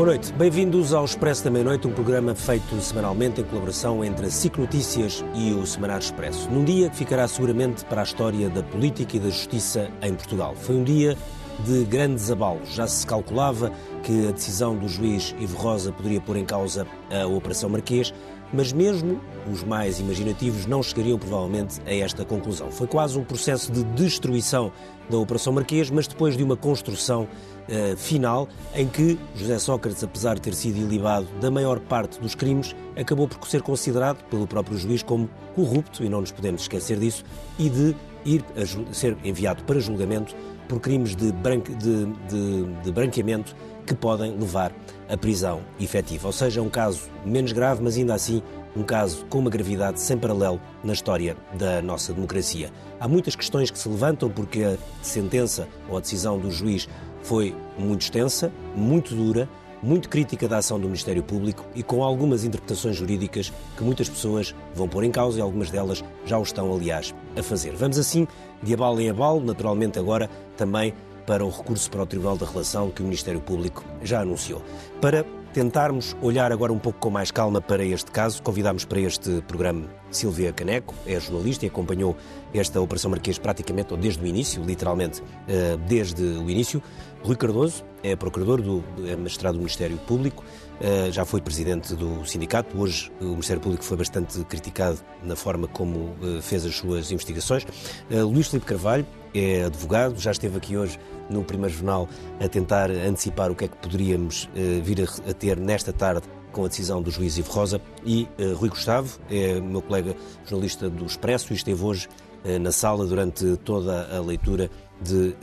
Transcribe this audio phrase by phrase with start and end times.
[0.00, 4.30] Boa noite, bem-vindos ao Expresso da Meia-Noite, um programa feito semanalmente em colaboração entre a
[4.30, 6.50] SIC Notícias e o Semanário Expresso.
[6.50, 10.54] Num dia que ficará seguramente para a história da política e da justiça em Portugal.
[10.56, 11.18] Foi um dia
[11.66, 12.74] de grandes abalos.
[12.74, 13.70] Já se calculava
[14.02, 18.14] que a decisão do juiz Ivo Rosa poderia pôr em causa a Operação Marquês,
[18.52, 22.70] mas mesmo os mais imaginativos não chegariam provavelmente a esta conclusão.
[22.70, 24.72] Foi quase um processo de destruição
[25.08, 30.34] da Operação Marquês, mas depois de uma construção uh, final em que José Sócrates, apesar
[30.34, 34.78] de ter sido ilibado da maior parte dos crimes, acabou por ser considerado pelo próprio
[34.78, 37.24] juiz como corrupto, e não nos podemos esquecer disso,
[37.58, 38.44] e de ir
[38.92, 40.34] ser enviado para julgamento
[40.68, 43.56] por crimes de, branque, de, de, de branqueamento
[43.90, 44.72] que podem levar
[45.08, 46.28] à prisão efetiva.
[46.28, 48.40] Ou seja, um caso menos grave, mas ainda assim
[48.76, 52.70] um caso com uma gravidade sem paralelo na história da nossa democracia.
[53.00, 56.88] Há muitas questões que se levantam porque a sentença ou a decisão do juiz
[57.20, 59.48] foi muito extensa, muito dura,
[59.82, 64.54] muito crítica da ação do Ministério Público e com algumas interpretações jurídicas que muitas pessoas
[64.72, 67.74] vão pôr em causa e algumas delas já o estão, aliás, a fazer.
[67.74, 68.28] Vamos assim,
[68.62, 70.94] de abalo em abalo, naturalmente agora também
[71.30, 74.60] para o recurso para o Tribunal da Relação que o Ministério Público já anunciou.
[75.00, 79.40] Para tentarmos olhar agora um pouco com mais calma para este caso, convidámos para este
[79.42, 82.16] programa Silvia Caneco, é jornalista e acompanhou
[82.52, 86.82] esta Operação Marquês praticamente, desde o início, literalmente, eh, desde o início.
[87.22, 90.42] Rui Cardoso é procurador do é magistrado do Ministério Público,
[90.80, 92.76] eh, já foi presidente do sindicato.
[92.76, 97.64] Hoje o Ministério Público foi bastante criticado na forma como eh, fez as suas investigações.
[98.10, 102.08] Luís Filipe Carvalho é advogado, já esteve aqui hoje no primeiro jornal
[102.40, 104.48] a tentar antecipar o que é que poderíamos
[104.82, 107.80] vir a ter nesta tarde com a decisão do juiz Ivo Rosa.
[108.04, 110.14] E uh, Rui Gustavo, é meu colega
[110.44, 112.08] jornalista do Expresso e esteve hoje
[112.44, 115.34] uh, na sala durante toda a leitura de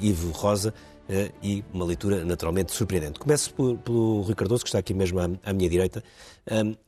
[0.00, 0.74] Ivo Rosa
[1.42, 3.18] e uma leitura naturalmente surpreendente.
[3.18, 3.52] Começo
[3.84, 6.02] pelo Rui Cardoso, que está aqui mesmo à, minha direita.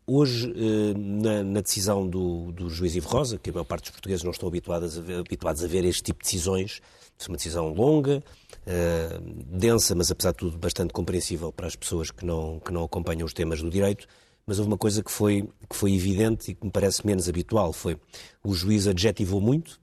[0.06, 0.52] Hoje,
[0.96, 4.48] na, na, decisão do, juiz Ivo Rosa, que a maior parte dos portugueses não estão
[4.48, 6.80] habituados a ver, habituados a ver este tipo de decisões,
[7.22, 8.22] é uma decisão longa,
[8.66, 12.84] uh, densa, mas apesar de tudo bastante compreensível para as pessoas que não, que não
[12.84, 14.06] acompanham os temas do direito.
[14.46, 17.72] Mas houve uma coisa que foi, que foi evidente e que me parece menos habitual:
[17.72, 17.98] foi
[18.42, 19.80] o juiz adjetivou muito,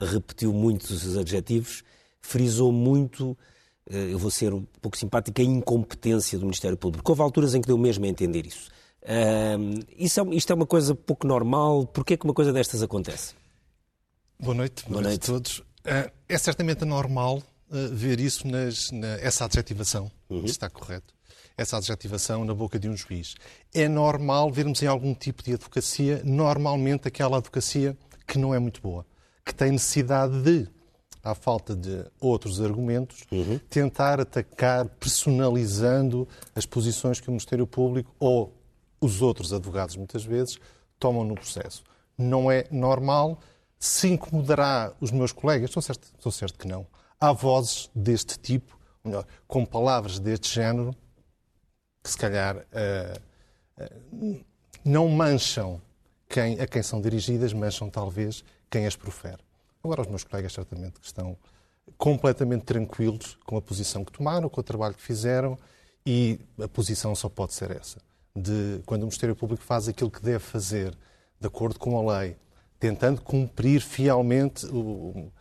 [0.00, 1.82] repetiu muitos os adjetivos,
[2.20, 3.36] frisou muito,
[3.90, 7.10] eu vou ser um pouco simpático, a incompetência do Ministério Público.
[7.10, 8.70] Houve alturas em que deu mesmo a entender isso.
[9.02, 11.86] Uh, isso é, isto é uma coisa pouco normal.
[11.86, 13.34] Porquê que uma coisa destas acontece?
[14.38, 15.58] Boa noite, boa, boa noite a todos.
[15.58, 20.44] Uh, é certamente normal uh, ver isso, nas, na, essa adjetivação, uhum.
[20.44, 21.14] está correto,
[21.56, 23.34] essa adjetivação na boca de um juiz.
[23.72, 28.82] É normal vermos em algum tipo de advocacia, normalmente aquela advocacia que não é muito
[28.82, 29.06] boa,
[29.44, 30.68] que tem necessidade de,
[31.30, 33.58] à falta de outros argumentos, uhum.
[33.68, 38.54] tentar atacar personalizando as posições que o Ministério Público ou
[39.00, 40.58] os outros advogados, muitas vezes,
[40.98, 41.84] tomam no processo.
[42.16, 43.38] Não é normal
[43.78, 46.86] se incomodará os meus colegas, estou certo, estou certo que não.
[47.20, 50.94] Há vozes deste tipo, melhor, com palavras deste género,
[52.02, 54.40] que se calhar uh, uh,
[54.84, 55.80] não mancham
[56.28, 59.47] quem, a quem são dirigidas, mancham talvez quem as profere.
[59.88, 61.34] Agora, os meus colegas certamente que estão
[61.96, 65.58] completamente tranquilos com a posição que tomaram, com o trabalho que fizeram,
[66.04, 67.96] e a posição só pode ser essa.
[68.36, 70.94] De quando o Ministério Público faz aquilo que deve fazer,
[71.40, 72.36] de acordo com a lei,
[72.78, 75.32] tentando cumprir fielmente o,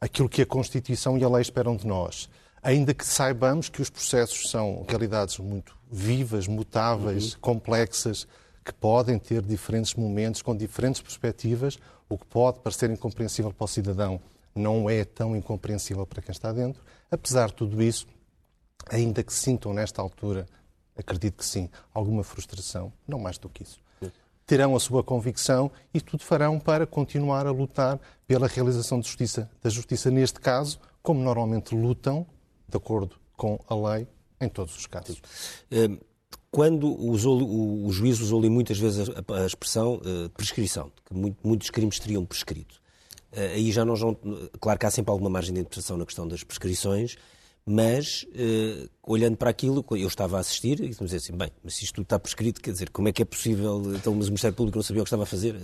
[0.00, 2.28] aquilo que a Constituição e a lei esperam de nós.
[2.64, 7.40] Ainda que saibamos que os processos são realidades muito vivas, mutáveis, uhum.
[7.40, 8.26] complexas,
[8.64, 11.78] que podem ter diferentes momentos, com diferentes perspectivas,
[12.08, 14.20] o que pode parecer incompreensível para o cidadão
[14.54, 16.82] não é tão incompreensível para quem está dentro.
[17.10, 18.06] Apesar de tudo isso,
[18.88, 20.46] ainda que sintam nesta altura,
[20.96, 23.84] acredito que sim, alguma frustração, não mais do que isso
[24.46, 29.50] terão a sua convicção e tudo farão para continuar a lutar pela realização de justiça,
[29.62, 32.26] da justiça neste caso, como normalmente lutam,
[32.68, 34.06] de acordo com a lei,
[34.40, 35.20] em todos os casos.
[35.70, 35.98] Hum,
[36.54, 41.36] quando usou, o, juiz usou ali muitas vezes a, a expressão uh, prescrição, que muito,
[41.42, 42.76] muitos crimes teriam prescrito.
[43.32, 43.96] Uh, aí já não,
[44.60, 47.16] claro que há sempre alguma margem de interpretação na questão das prescrições,
[47.66, 51.50] mas uh, olhando para aquilo, eu estava a assistir e estamos a dizer assim, bem,
[51.64, 54.26] mas se isto tudo está prescrito, quer dizer, como é que é possível, então mas
[54.26, 55.56] o Ministério Público não sabia o que estava a fazer?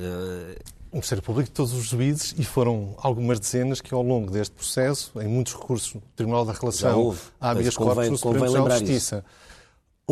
[0.90, 5.12] O Ministério Público, todos os juízes, e foram algumas dezenas que ao longo deste processo,
[5.20, 9.18] em muitos recursos Tribunal da Relação, houve, há habeas corpus no Supremo Tribunal de Justiça,
[9.18, 9.49] isso.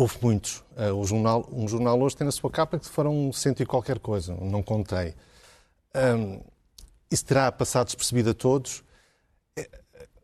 [0.01, 0.63] Houve muitos.
[0.77, 3.99] Uh, o jornal, um jornal hoje tem na sua capa que foram cento e qualquer
[3.99, 5.13] coisa, não contei.
[5.95, 6.41] Um,
[7.11, 8.83] isso terá passado despercebido a todos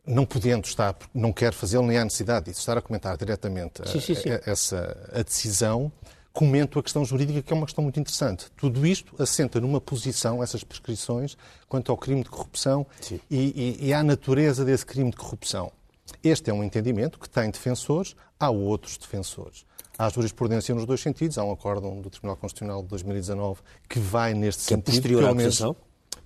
[0.06, 4.00] não podendo estar, não quero fazê-lo nem há necessidade disso, estar a comentar diretamente sim,
[4.00, 4.30] sim, sim.
[4.30, 5.90] A, a, essa a decisão,
[6.32, 8.46] comento a questão jurídica, que é uma questão muito interessante.
[8.56, 11.36] Tudo isto assenta numa posição, essas prescrições,
[11.68, 12.86] quanto ao crime de corrupção
[13.28, 15.72] e, e, e à natureza desse crime de corrupção.
[16.22, 19.64] Este é um entendimento que tem defensores, há outros defensores.
[19.98, 21.38] Há jurisprudência nos dois sentidos.
[21.38, 24.90] Há um acórdão do Tribunal Constitucional de 2019 que vai neste que é sentido.
[24.90, 25.62] É posterior pelo à menos,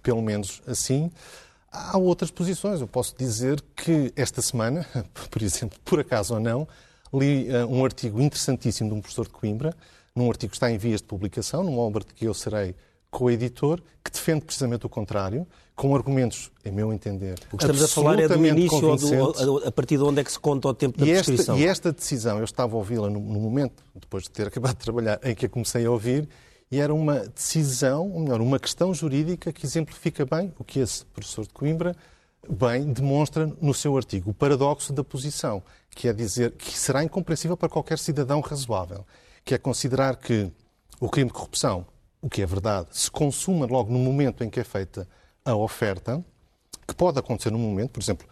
[0.02, 1.10] pelo menos assim.
[1.70, 2.80] Há outras posições.
[2.80, 4.84] Eu posso dizer que esta semana,
[5.30, 6.66] por exemplo, por acaso ou não,
[7.12, 9.74] li uh, um artigo interessantíssimo de um professor de Coimbra,
[10.14, 12.74] num artigo que está em vias de publicação, numa obra de que eu serei
[13.10, 15.46] co-editor, que defende precisamente o contrário,
[15.80, 19.66] com argumentos, em meu entender, O que estamos a falar é do início ou do,
[19.66, 21.54] a partir de onde é que se conta o tempo da e prescrição.
[21.54, 24.76] Esta, e esta decisão, eu estava a ouvi-la no, no, momento, depois de ter acabado
[24.76, 26.28] de trabalhar, em que a comecei a ouvir,
[26.70, 31.02] e era uma decisão, ou melhor, uma questão jurídica que exemplifica bem o que esse
[31.06, 31.96] professor de Coimbra
[32.46, 35.62] bem demonstra no seu artigo, o paradoxo da posição,
[35.96, 39.06] que é dizer que será incompreensível para qualquer cidadão razoável,
[39.42, 40.52] que é considerar que
[41.00, 41.86] o crime de corrupção,
[42.20, 45.08] o que é verdade, se consuma logo no momento em que é feita
[45.44, 46.24] a oferta,
[46.86, 48.26] que pode acontecer num momento, por exemplo,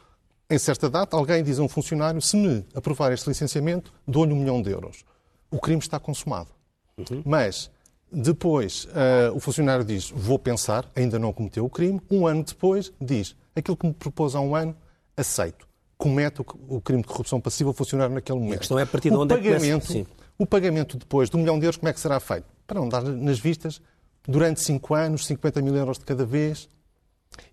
[0.51, 4.37] em certa data, alguém diz a um funcionário: se me aprovar este licenciamento, dou-lhe um
[4.37, 5.05] milhão de euros.
[5.51, 6.49] O crime está consumado.
[6.97, 7.23] Uhum.
[7.25, 7.71] Mas
[8.11, 12.01] depois uh, o funcionário diz: vou pensar, ainda não cometeu o crime.
[12.11, 14.75] Um ano depois diz: aquilo que me propôs há um ano,
[15.17, 15.69] aceito.
[15.99, 18.55] Comete o, o crime de corrupção passiva ao funcionário naquele momento.
[18.55, 20.11] E a questão é a partir de onde pagamento, é que começa...
[20.39, 22.47] O pagamento depois do milhão de euros, como é que será feito?
[22.67, 23.83] Para não dar nas vistas,
[24.27, 26.69] durante 5 anos, 50 mil euros de cada vez,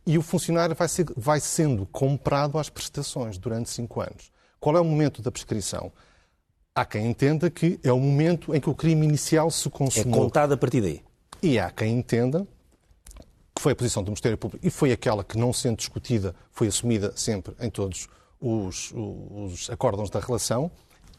[0.06, 4.32] e o funcionário vai, ser, vai sendo comprado às prestações durante 5 anos.
[4.60, 5.92] Qual é o momento da prescrição?
[6.74, 10.20] Há quem entenda que é o momento em que o crime inicial se consumou.
[10.20, 11.02] É contado a partir daí.
[11.42, 12.46] E há quem entenda
[13.56, 16.68] que foi a posição do Ministério Público e foi aquela que, não sendo discutida, foi
[16.68, 18.10] assumida sempre em todos
[18.42, 20.70] os, os acórdãos da relação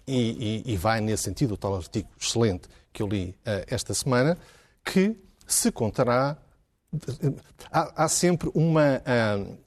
[0.06, 3.92] e, e, e, vai nesse sentido o tal artigo excelente que eu li uh, esta
[3.94, 4.38] semana,
[4.84, 5.16] que
[5.46, 6.36] se contará.
[7.70, 9.02] Há, há sempre uma.
[9.06, 9.66] Uh,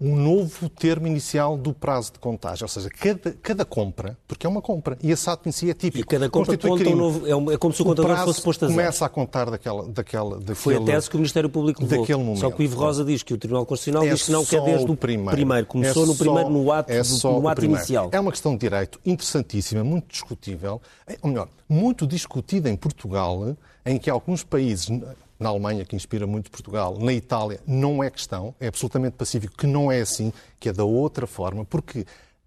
[0.00, 2.62] um novo termo inicial do prazo de contagem.
[2.62, 5.74] Ou seja, cada, cada compra, porque é uma compra, e esse ato em si é
[5.74, 6.04] típico.
[6.04, 8.64] E cada compra conta um novo, é, é, como se o contador o fosse posto
[8.64, 8.78] a zero.
[8.78, 9.88] começa a contar daquela...
[9.88, 12.00] daquela daquele, Foi a tese que o Ministério Público levou.
[12.00, 12.40] Daquele momento.
[12.40, 14.56] Só que o Ivo Rosa diz que o Tribunal Constitucional é diz que não, que
[14.56, 15.32] é desde o primeiro.
[15.32, 15.66] primeiro.
[15.66, 18.08] Começou é no primeiro, no ato, é do, no ato inicial.
[18.12, 23.56] É uma questão de direito interessantíssima, muito discutível, é, ou melhor, muito discutida em Portugal,
[23.84, 24.88] em que alguns países
[25.38, 29.66] na Alemanha, que inspira muito Portugal, na Itália, não é questão, é absolutamente pacífico, que
[29.66, 32.04] não é assim, que é da outra forma, porque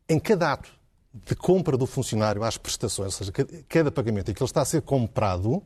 [0.09, 0.69] em cada ato
[1.13, 3.31] de compra do funcionário às prestações, ou seja,
[3.67, 5.61] cada pagamento em que ele está a ser comprado,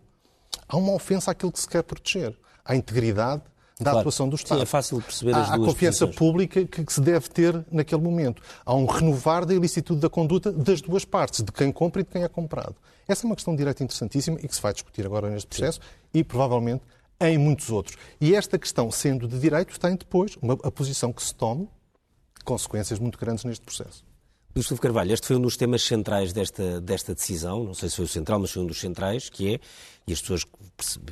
[0.68, 3.42] há uma ofensa àquilo que se quer proteger, à integridade
[3.78, 4.00] da claro.
[4.00, 4.60] atuação do Estado.
[4.60, 6.16] Sim, é fácil perceber as há, duas Há confiança posições.
[6.16, 8.42] pública que se deve ter naquele momento.
[8.66, 12.10] Há um renovar da ilicitude da conduta das duas partes, de quem compra e de
[12.10, 12.76] quem é comprado.
[13.08, 15.80] Essa é uma questão de direito interessantíssima e que se vai discutir agora neste processo
[15.82, 16.20] Sim.
[16.20, 16.84] e provavelmente
[17.20, 17.98] em muitos outros.
[18.20, 21.70] E esta questão, sendo de direito, tem depois uma, a posição que se tome
[22.44, 24.04] consequências muito grandes neste processo.
[24.64, 28.06] Silva Carvalho, este foi um dos temas centrais desta, desta decisão, não sei se foi
[28.06, 29.60] o central, mas foi um dos centrais, que é,
[30.08, 30.46] e as pessoas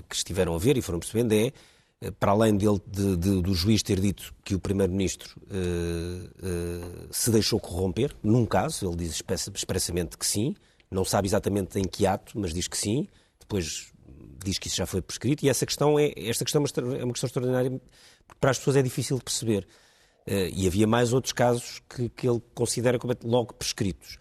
[0.08, 1.52] que estiveram a ver e foram percebendo, é,
[2.00, 7.08] eh, para além dele, de, de, do juiz ter dito que o Primeiro-Ministro uh, uh,
[7.12, 9.22] se deixou corromper, num caso, ele diz
[9.54, 10.56] expressamente que sim,
[10.90, 13.08] não sabe exatamente em que ato, mas diz que sim,
[13.40, 13.93] depois
[14.44, 17.28] diz que isso já foi prescrito e essa questão é, esta questão é uma questão
[17.28, 17.72] extraordinária
[18.28, 19.68] porque para as pessoas é difícil de perceber.
[20.26, 24.18] Uh, e havia mais outros casos que, que ele considera logo prescritos,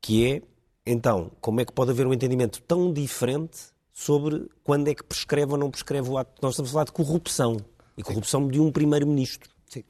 [0.00, 0.42] que é,
[0.86, 3.58] então, como é que pode haver um entendimento tão diferente
[3.92, 6.40] sobre quando é que prescreve ou não prescreve o ato?
[6.40, 7.58] Nós estamos a falar de corrupção,
[7.96, 9.50] e corrupção de um primeiro-ministro.
[9.68, 9.84] Sim.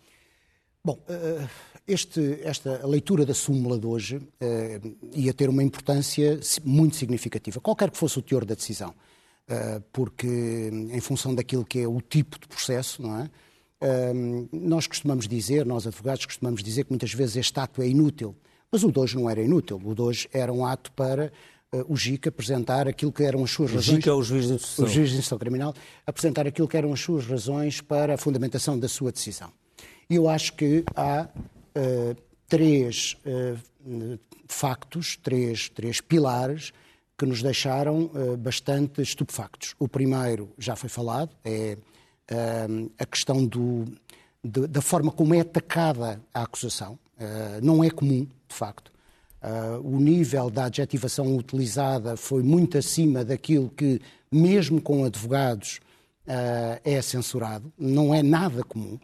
[0.85, 1.49] Bom, uh,
[1.87, 7.91] este, esta leitura da súmula de hoje uh, ia ter uma importância muito significativa, qualquer
[7.91, 8.93] que fosse o teor da decisão.
[9.49, 13.31] Eh, porque em função daquilo que é o tipo de processo, não é?
[13.81, 14.13] Eh,
[14.53, 18.37] nós costumamos dizer, nós advogados costumamos dizer que muitas vezes este ato é inútil,
[18.71, 19.81] mas o de não era inútil.
[19.85, 21.33] O de era um ato para
[21.75, 23.89] uh, o GIC apresentar aquilo que eram as suas o razões.
[23.89, 24.85] O GIC é o juiz de instrução.
[24.85, 25.75] O juiz de instrução criminal,
[26.07, 29.53] apresentar aquilo que eram as suas razões para a fundamentação da sua decisão.
[30.09, 31.29] E eu acho que há
[31.77, 32.17] uh,
[32.49, 36.73] três uh, factos, três, três pilares
[37.23, 39.77] que nos deixaram uh, bastante estupefactos.
[39.79, 41.79] O primeiro já foi falado, é
[42.33, 43.85] uh, a questão do,
[44.43, 46.99] da forma como é atacada a acusação.
[47.17, 48.91] Uh, não é comum, de facto.
[49.85, 54.01] o nível da adjetivação utilizada foi muito acima daquilo que,
[54.31, 55.79] mesmo com advogados,
[56.85, 57.73] é censurado.
[57.79, 58.99] Não é nada comum.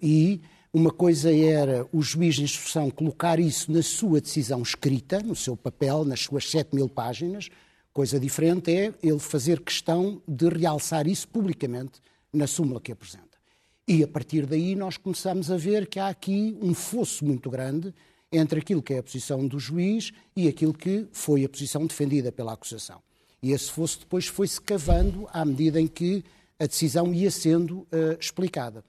[0.00, 0.40] e
[0.74, 5.56] Uma coisa era o juiz de instrução colocar isso na sua decisão escrita, no seu
[5.56, 7.48] papel, nas suas 7 mil páginas.
[7.92, 12.00] Coisa diferente é ele fazer questão de realçar isso publicamente
[12.32, 13.38] na súmula que apresenta.
[13.86, 17.94] E a partir daí nós começamos a ver que há aqui um fosso muito grande
[18.32, 22.32] entre aquilo que é a posição do juiz e aquilo que foi a posição defendida
[22.32, 23.00] pela acusação.
[23.40, 26.24] E esse fosso depois foi-se cavando à medida em que
[26.58, 28.84] a decisão ia sendo uh, explicada.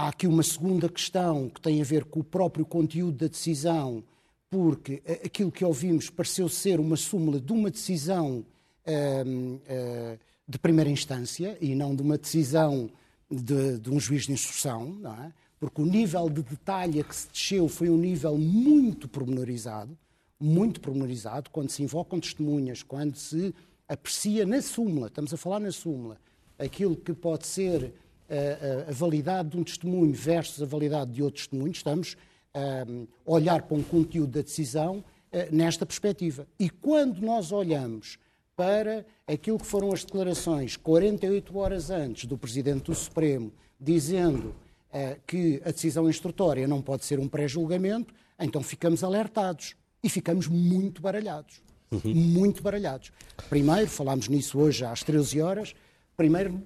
[0.00, 4.02] Há aqui uma segunda questão que tem a ver com o próprio conteúdo da decisão,
[4.48, 8.38] porque aquilo que ouvimos pareceu ser uma súmula de uma decisão
[8.86, 12.88] uh, uh, de primeira instância e não de uma decisão
[13.30, 15.34] de, de um juiz de instrução, não é?
[15.58, 19.94] porque o nível de detalhe a que se desceu foi um nível muito pormenorizado,
[20.40, 23.54] muito pormenorizado, quando se invocam testemunhas, quando se
[23.86, 26.16] aprecia na súmula, estamos a falar na súmula,
[26.58, 27.92] aquilo que pode ser
[28.30, 32.16] a, a, validade de um testemunho versus a validade de outro testemunho, estamos
[32.54, 32.84] a
[33.24, 36.46] olhar para um conteúdo da decisão eh, nesta perspectiva.
[36.58, 38.18] E quando nós olhamos
[38.56, 44.48] para aquilo que foram as declarações 48 horas antes do Presidente do Supremo, dizendo
[44.92, 50.46] uh, que a decisão instrutória não pode ser um pré-julgamento, então ficamos alertados e ficamos
[50.46, 51.62] muito baralhados.
[51.90, 52.14] Uhum.
[52.14, 53.10] Muito baralhados.
[53.48, 55.74] Primeiro, falámos nisso hoje às 13 horas,
[56.16, 56.60] Primeiro,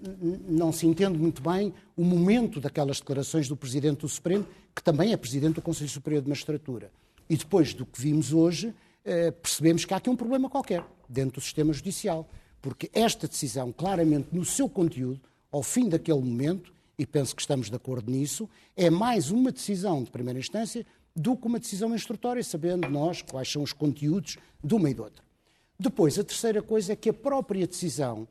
[0.49, 5.13] não se entende muito bem o momento daquelas declarações do Presidente do Supremo, que também
[5.13, 6.91] é Presidente do Conselho Superior de Magistratura.
[7.29, 8.75] E depois do que vimos hoje,
[9.05, 12.29] eh, percebemos que há aqui um problema qualquer dentro do sistema judicial.
[12.61, 15.21] Porque esta decisão, claramente no seu conteúdo,
[15.53, 20.03] ao fim daquele momento, e penso que estamos de acordo nisso, é mais uma decisão
[20.03, 24.75] de primeira instância do que uma decisão instrutória, sabendo nós quais são os conteúdos de
[24.75, 25.23] uma e de outra.
[25.79, 28.27] Depois, a terceira coisa é que a própria decisão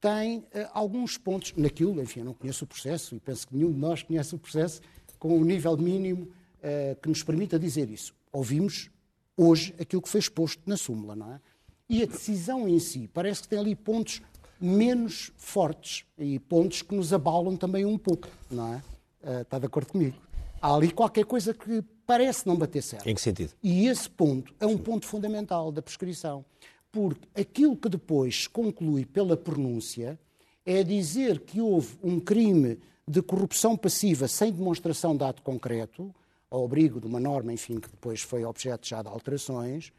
[0.00, 3.72] tem uh, alguns pontos naquilo, enfim, eu não conheço o processo e penso que nenhum
[3.72, 4.80] de nós conhece o processo
[5.18, 8.14] com o nível mínimo uh, que nos permita dizer isso.
[8.32, 8.90] Ouvimos
[9.36, 11.40] hoje aquilo que foi exposto na súmula, não é?
[11.88, 14.22] E a decisão em si parece que tem ali pontos
[14.60, 18.82] menos fortes e pontos que nos abalam também um pouco, não é?
[19.22, 20.16] Uh, está de acordo comigo?
[20.62, 23.06] Há ali qualquer coisa que parece não bater certo.
[23.08, 23.52] Em que sentido?
[23.62, 26.44] E esse ponto é um ponto fundamental da prescrição
[26.92, 30.18] porque aquilo que depois se conclui pela pronúncia
[30.64, 36.14] é dizer que houve um crime de corrupção passiva sem demonstração de ato concreto,
[36.50, 39.92] ao abrigo de uma norma, enfim, que depois foi objeto já de alterações,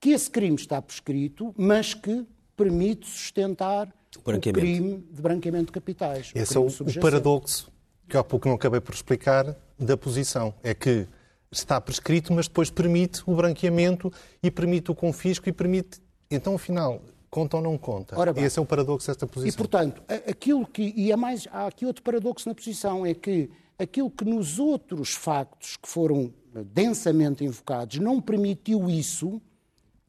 [0.00, 5.72] que esse crime está prescrito, mas que permite sustentar o, o crime de branqueamento de
[5.72, 6.32] capitais.
[6.34, 7.70] Esse é o, o paradoxo
[8.08, 10.54] que há pouco não acabei por explicar da posição.
[10.62, 11.06] É que
[11.50, 16.00] está prescrito, mas depois permite o branqueamento e permite o confisco e permite
[16.34, 18.18] então, afinal, conta ou não conta?
[18.18, 19.48] Ora bem, Esse é o paradoxo desta posição.
[19.48, 20.92] E, portanto, aquilo que.
[20.96, 25.12] E é mais, há aqui outro paradoxo na posição, é que aquilo que nos outros
[25.12, 26.32] factos que foram
[26.66, 29.40] densamente invocados não permitiu isso,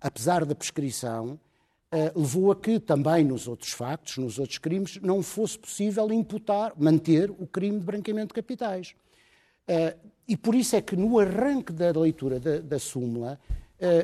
[0.02, 1.40] apesar da prescrição,
[1.92, 6.74] eh, levou a que também nos outros factos, nos outros crimes, não fosse possível imputar,
[6.78, 8.96] manter o crime de branqueamento de capitais.
[9.68, 9.96] Eh,
[10.28, 13.40] e por isso é que no arranque da leitura da, da súmula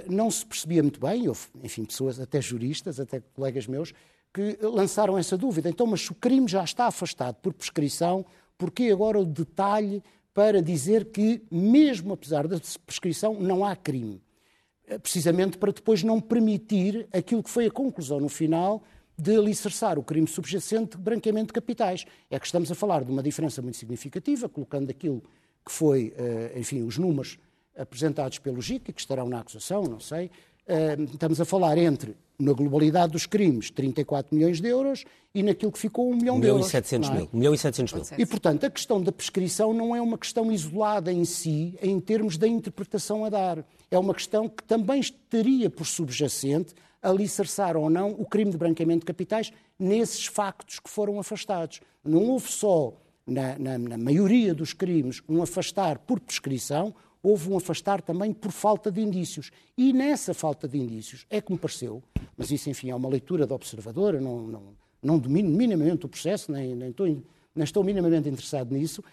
[0.09, 3.93] não se percebia muito bem, houve, enfim, pessoas, até juristas, até colegas meus,
[4.33, 5.69] que lançaram essa dúvida.
[5.69, 8.25] Então, mas o crime já está afastado por prescrição,
[8.57, 14.21] porquê agora o detalhe para dizer que, mesmo apesar da prescrição, não há crime?
[14.87, 18.83] Eh, precisamente para depois não permitir aquilo que foi a conclusão no final
[19.17, 22.05] de alicerçar o crime subjacente de branqueamento de capitais.
[22.29, 25.21] É que estamos a falar de uma diferença muito significativa, colocando aquilo
[25.65, 27.37] que foi, eh, enfim, os números
[27.79, 30.29] apresentados pelo GIC, que estarão na acusação, não sei,
[31.11, 35.79] estamos a falar entre, na globalidade dos crimes, 34 milhões de euros e naquilo que
[35.79, 36.67] ficou 1 milhão, 1 milhão de euros.
[36.67, 37.13] E 700 é?
[37.13, 37.29] mil.
[37.33, 38.19] 1 milhão e 700 mil.
[38.19, 42.37] E, portanto, a questão da prescrição não é uma questão isolada em si, em termos
[42.37, 43.65] da interpretação a dar.
[43.91, 49.01] É uma questão que também estaria por subjacente alicerçar ou não o crime de branqueamento
[49.01, 51.81] de capitais nesses factos que foram afastados.
[52.03, 52.93] Não houve só,
[53.25, 58.51] na, na, na maioria dos crimes, um afastar por prescrição, houve um afastar também por
[58.51, 59.51] falta de indícios.
[59.77, 62.01] E nessa falta de indícios é que me pareceu,
[62.37, 64.63] mas isso, enfim, é uma leitura de observador, não, não,
[65.01, 67.23] não domino minimamente o processo, nem, nem, estou, nem
[67.63, 69.03] estou minimamente interessado nisso.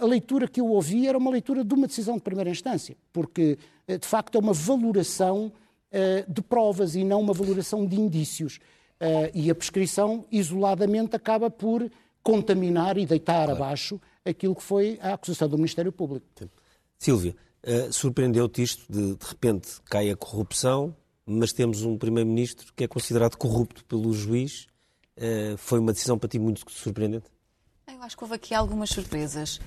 [0.00, 3.58] A leitura que eu ouvi era uma leitura de uma decisão de primeira instância, porque,
[3.86, 5.52] eh, de facto, é uma valoração
[5.92, 8.58] eh, de provas e não uma valoração de indícios.
[8.98, 11.90] Eh, e a prescrição, isoladamente, acaba por
[12.22, 13.52] contaminar e deitar claro.
[13.52, 16.26] abaixo aquilo que foi a acusação do Ministério Público.
[16.98, 17.36] Silvia,
[17.66, 20.94] Uh, Surpreendeu-te isto de, de repente, cai a corrupção,
[21.26, 24.68] mas temos um primeiro-ministro que é considerado corrupto pelo juiz.
[25.16, 27.26] Uh, foi uma decisão para ti muito surpreendente?
[27.96, 29.58] eu acho que houve aqui algumas surpresas,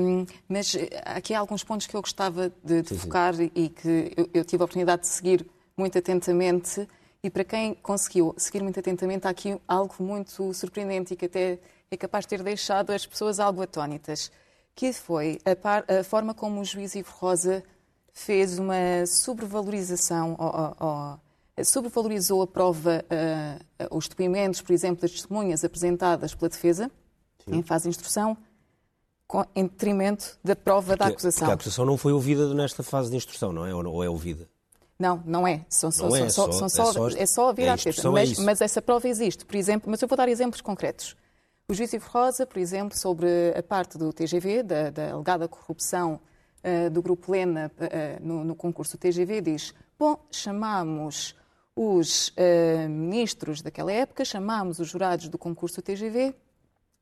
[0.00, 4.30] um, mas aqui há alguns pontos que eu gostava de, de focar e que eu,
[4.32, 6.88] eu, tive a oportunidade de seguir muito atentamente.
[7.22, 11.58] E para quem conseguiu seguir muito atentamente, há aqui algo muito surpreendente e que até
[11.90, 14.30] é capaz de ter deixado as pessoas algo atónitas,
[14.78, 17.64] que foi a, par, a forma como o juiz Ivo Rosa
[18.12, 25.64] fez uma sobrevalorização, ou, ou, sobrevalorizou a prova, uh, os depoimentos, por exemplo, das testemunhas
[25.64, 26.88] apresentadas pela defesa,
[27.44, 27.56] Sim.
[27.56, 28.36] em fase de instrução,
[29.26, 31.40] com, em detrimento da prova porque, da acusação.
[31.40, 33.74] Porque a acusação não foi ouvida nesta fase de instrução, não é?
[33.74, 34.48] Ou é ouvida?
[34.96, 35.66] Não, não é.
[35.68, 38.12] São só, é, só, são só, é só, é só ouvir é a defesa.
[38.12, 39.44] Mas, é mas, essa prova existe.
[39.44, 41.16] Por exemplo, mas eu vou dar exemplos concretos.
[41.70, 46.18] O juiz Ivo Rosa, por exemplo, sobre a parte do TGV, da, da alegada corrupção
[46.64, 51.36] uh, do Grupo Lena uh, no, no, concurso do TGV, diz: Bom, chamamos
[51.76, 56.34] os uh, ministros daquela época, chamamos os jurados do concurso do TGV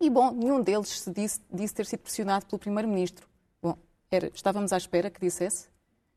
[0.00, 3.28] e, bom, nenhum deles se disse, disse ter sido pressionado pelo primeiro-ministro.
[3.62, 3.78] Bom,
[4.10, 5.68] era, estávamos à espera que dissesse.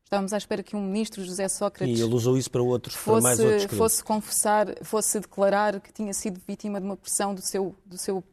[0.10, 2.00] Estávamos à espera que um ministro, José Sócrates.
[2.00, 3.78] E ele usou isso para outros, fosse, para mais outros crimes.
[3.78, 8.24] Fosse confessar, fosse declarar que tinha sido vítima de uma pressão do seu, do seu,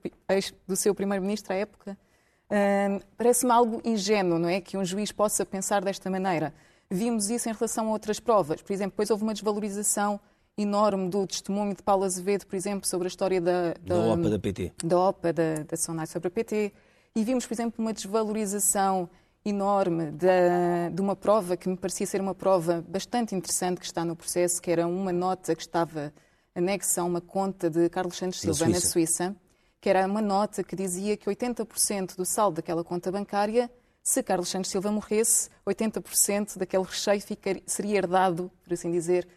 [0.67, 1.99] do seu primeiro-ministro à época.
[2.47, 4.59] Uh, Parece-me algo ingênuo, não é?
[4.59, 6.55] Que um juiz possa pensar desta maneira.
[6.91, 8.63] Vimos isso em relação a outras provas.
[8.63, 10.19] Por exemplo, depois houve uma desvalorização
[10.57, 14.31] enorme do testemunho de Paulo Azevedo, por exemplo, sobre a história da, da, da OPA
[14.31, 14.73] da PT.
[14.83, 16.73] Da OPA, da, da Sonai sobre a PT.
[17.15, 19.11] E vimos, por exemplo, uma desvalorização
[19.49, 24.05] enorme de, de, uma prova que me parecia ser uma prova bastante interessante que está
[24.05, 26.13] no processo, que era uma nota que estava
[26.55, 29.37] anexa a uma conta de Carlos Santos Silva na Suíça.
[29.81, 33.71] que era uma nota que dizia que 80% do saldo daquela conta bancária,
[34.03, 39.29] se Carlos Santos Silva morresse, 80% daquele recheio ficaria, seria herdado, por assim dizer,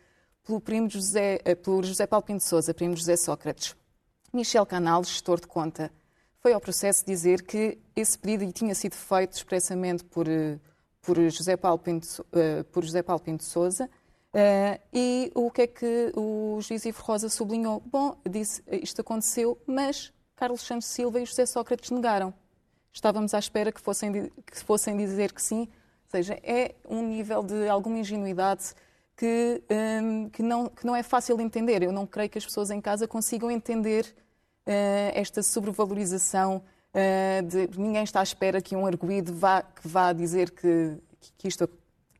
[0.43, 3.75] pelo primo José, eh, pelo José Paulo Pinto Sousa, primo José Sócrates.
[4.33, 5.91] Michel Canal, gestor de conta,
[6.41, 10.57] foi ao processo dizer que esse pedido tinha sido feito expressamente por, eh,
[11.01, 13.89] por, José, Paulo Pinto, uh, por José Paulo Pinto Sousa.
[14.33, 17.81] Uh, e o que é que o juiz Ivo Rosa sublinhou?
[17.85, 22.33] Bom, disse, isto aconteceu, mas Carlos Santos Silva e José Sócrates negaram.
[22.93, 25.61] Estávamos à espera que fossem, que fossem dizer que sim.
[25.61, 28.73] Ou seja, é um nível de alguma ingenuidade
[29.15, 29.61] que,
[30.01, 31.83] um, que, não, que não é fácil de entender.
[31.83, 34.15] Eu não creio que as pessoas em casa consigam entender
[35.13, 40.51] esta sobrevalorização uh, de ninguém está à espera que um arguído vá, que vá dizer
[40.51, 40.97] que,
[41.37, 41.69] que, isto,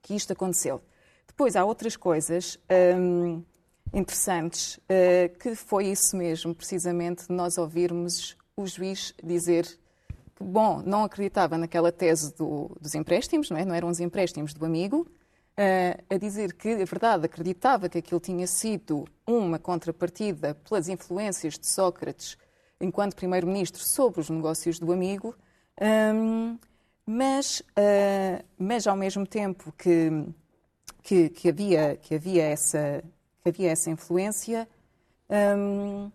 [0.02, 0.82] que isto aconteceu.
[1.28, 2.60] Depois há outras coisas
[2.98, 3.44] um,
[3.94, 9.66] interessantes, uh, que foi isso mesmo, precisamente, nós ouvirmos o juiz dizer
[10.36, 13.66] que, bom, não acreditava naquela tese do, dos empréstimos, não, é?
[13.66, 15.08] não eram os empréstimos do amigo,
[16.10, 21.67] a dizer que, é verdade, acreditava que aquilo tinha sido uma contrapartida pelas influências de
[21.67, 22.38] Sócrates
[22.80, 25.36] enquanto primeiro-ministro sobre os negócios do amigo,
[26.15, 26.58] um,
[27.06, 30.10] mas, uh, mas ao mesmo tempo que,
[31.04, 33.04] que, que, havia, que, havia, essa,
[33.43, 34.67] que havia essa influência,
[35.30, 36.12] um,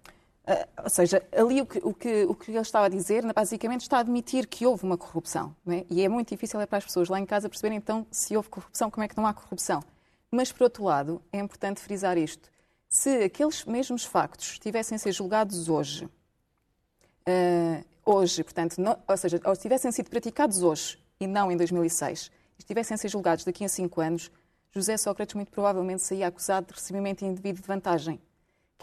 [0.48, 3.83] uh, ou seja, ali o que, o, que, o que ele estava a dizer, basicamente,
[3.83, 5.54] está a admitir que houve uma corrupção.
[5.66, 5.85] É?
[5.90, 8.48] E é muito difícil é para as pessoas lá em casa perceberem, então, se houve
[8.48, 9.83] corrupção, como é que não há corrupção.
[10.30, 12.50] Mas, por outro lado, é importante frisar isto.
[12.88, 19.54] Se aqueles mesmos factos tivessem sido julgados hoje, uh, hoje, portanto, não, ou seja, ou
[19.54, 23.68] se tivessem sido praticados hoje e não em 2006, e tivessem sido julgados daqui a
[23.68, 24.30] cinco anos,
[24.70, 28.20] José Sócrates muito provavelmente saía acusado de recebimento indevido de vantagem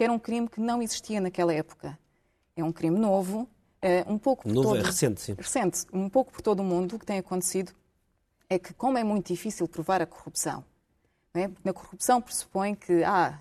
[0.02, 1.96] que era um crime que não existia naquela época.
[2.56, 3.48] É um crime novo,
[3.80, 4.80] é, um pouco por novo todo...
[4.80, 5.34] é recente, sim.
[5.34, 6.96] Recente, um pouco por todo o mundo.
[6.96, 7.72] O que tem acontecido
[8.50, 10.64] é que, como é muito difícil provar a corrupção,
[11.32, 11.48] é?
[11.62, 13.40] na corrupção pressupõe que A,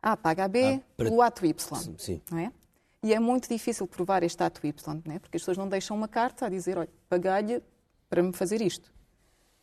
[0.00, 1.10] A paga a B ah, para...
[1.10, 1.98] pelo ato Y.
[1.98, 2.22] Sim.
[2.30, 2.50] Não é?
[3.02, 5.18] E é muito difícil provar este ato Y, é?
[5.18, 7.62] porque as pessoas não deixam uma carta a dizer, olha, paguei-lhe
[8.08, 8.90] para me fazer isto.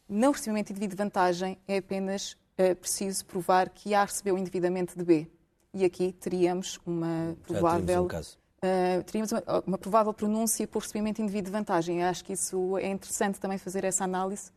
[0.08, 5.28] Não recebimento de vantagem é apenas é, preciso provar que A recebeu indevidamente de B
[5.74, 8.08] e aqui teríamos uma provável.
[8.08, 12.04] Uh, teríamos uma, uma, provável pronúncia por recebimento indevido de vantagem.
[12.04, 14.52] acho que isso é interessante também fazer essa análise.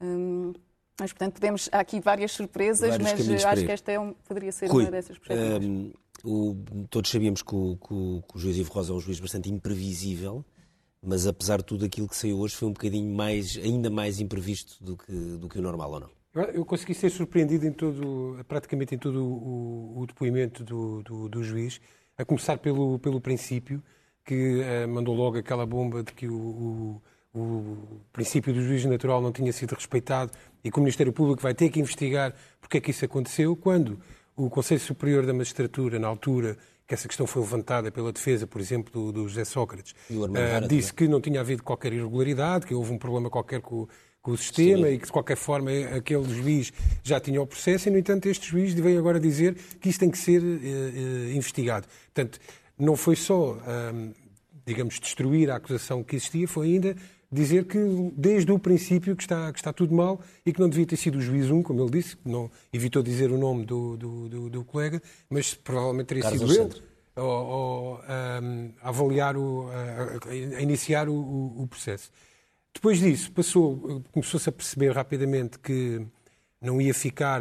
[0.00, 0.52] Um,
[0.98, 1.68] mas, portanto, podemos.
[1.72, 4.90] Há aqui várias surpresas, vários mas acho que esta é um, poderia ser Rui, uma
[4.90, 5.64] dessas perspectivas.
[5.64, 5.92] Um,
[6.24, 6.56] o,
[6.88, 9.50] todos sabíamos que o, que, o, que o juiz Ivo Rosa é um juiz bastante
[9.50, 10.44] imprevisível,
[11.02, 14.82] mas apesar de tudo aquilo que saiu hoje foi um bocadinho mais, ainda mais imprevisto
[14.82, 16.10] do que, do que o normal, ou não?
[16.52, 21.44] Eu consegui ser surpreendido em todo, praticamente em todo o, o depoimento do, do, do,
[21.44, 21.80] juiz,
[22.18, 23.80] a começar pelo, pelo princípio,
[24.24, 29.22] que uh, mandou logo aquela bomba de que o, o, o, princípio do juiz natural
[29.22, 30.32] não tinha sido respeitado
[30.64, 34.00] e que o Ministério Público vai ter que investigar porque é que isso aconteceu, quando
[34.36, 38.60] o Conselho Superior da Magistratura, na altura, que essa questão foi levantada pela defesa, por
[38.60, 39.94] exemplo, do, do José Sócrates.
[40.10, 43.86] Uh, disse que não tinha havido qualquer irregularidade, que houve um problema qualquer com,
[44.24, 44.94] com o sistema Sim.
[44.94, 48.48] e que, de qualquer forma, aquele juiz já tinha o processo e, no entanto, este
[48.48, 51.86] juiz vem agora dizer que isso tem que ser uh, uh, investigado.
[52.06, 52.40] Portanto,
[52.78, 53.56] não foi só,
[54.66, 56.96] digamos, destruir a acusação que existia, foi ainda
[57.30, 57.78] dizer que
[58.16, 61.18] desde o princípio que está, que está tudo mal e que não devia ter sido
[61.18, 64.64] o juiz 1, como ele disse, não evitou dizer o nome do, do, do, do
[64.64, 68.00] colega, mas provavelmente teria Carlos sido ele ou, ou,
[68.42, 72.10] um, avaliar, o, a, a iniciar o, o, processo.
[72.74, 76.04] Depois disso, passou, começou-se a perceber rapidamente que
[76.60, 77.40] não ia ficar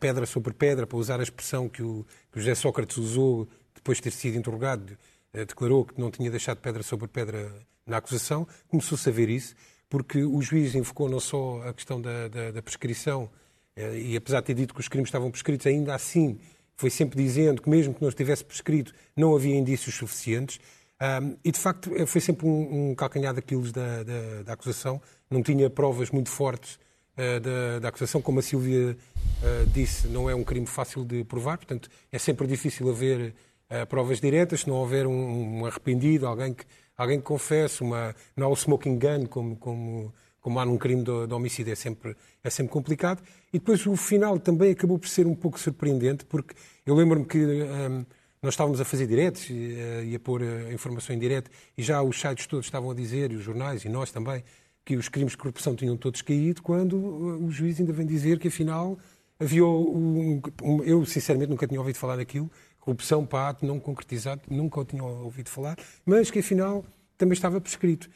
[0.00, 3.98] pedra sobre pedra, para usar a expressão que o, que o José Sócrates usou depois
[3.98, 4.96] de ter sido interrogado,
[5.32, 7.52] eh, declarou que não tinha deixado pedra sobre pedra
[7.84, 9.54] na acusação, começou-se a ver isso,
[9.90, 13.28] porque o juiz invocou não só a questão da, da, da prescrição,
[13.74, 16.38] eh, e apesar de ter dito que os crimes estavam prescritos, ainda assim
[16.76, 20.60] foi sempre dizendo que mesmo que não estivesse prescrito, não havia indícios suficientes.
[21.02, 25.02] Um, e, de facto, eh, foi sempre um, um calcanhar daquilo da, da, da, acusação.
[25.28, 26.76] Não tinha provas muito fortes
[27.16, 28.22] uh, da, da, acusação.
[28.22, 28.96] Como a Silvia
[29.42, 31.56] uh, disse, não é um crime fácil de provar.
[31.56, 33.34] Portanto, é sempre difícil haver
[33.68, 34.60] uh, provas diretas.
[34.60, 36.64] Se não houver um, um arrependido, alguém que
[36.96, 41.02] alguém que confesse, uma, não há o smoking gun como, como, como há num crime
[41.02, 43.22] de, de homicídio, é sempre, é sempre complicado.
[43.52, 46.54] E depois o final também acabou por ser um pouco surpreendente, porque
[46.86, 48.04] eu lembro-me que um,
[48.42, 51.82] nós estávamos a fazer diretos e, uh, e a pôr uh, informação em direto, e
[51.82, 54.42] já os sites todos estavam a dizer, e os jornais, e nós também,
[54.84, 58.40] que os crimes de corrupção tinham todos caído, quando uh, o juiz ainda vem dizer
[58.40, 58.98] que afinal
[59.38, 62.50] havia um, um, eu sinceramente nunca tinha ouvido falar daquilo,
[62.80, 66.84] corrupção, ato não concretizado, nunca o tinha ouvido falar, mas que afinal
[67.16, 68.10] também estava prescrito.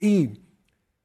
[0.00, 0.30] E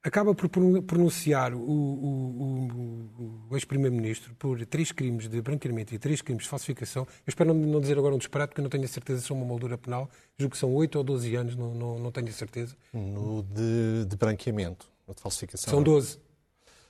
[0.04, 6.44] acaba por pronunciar o, o, o ex-primeiro-ministro por três crimes de branqueamento e três crimes
[6.44, 7.04] de falsificação.
[7.04, 9.38] Eu espero não, dizer agora um disparate, porque eu não tenho a certeza se são
[9.38, 10.10] uma moldura penal.
[10.38, 12.76] Julgo que são 8 ou 12 anos, não, não, não tenho a certeza.
[12.92, 15.72] No de, de branqueamento, de falsificação.
[15.72, 16.20] São 12.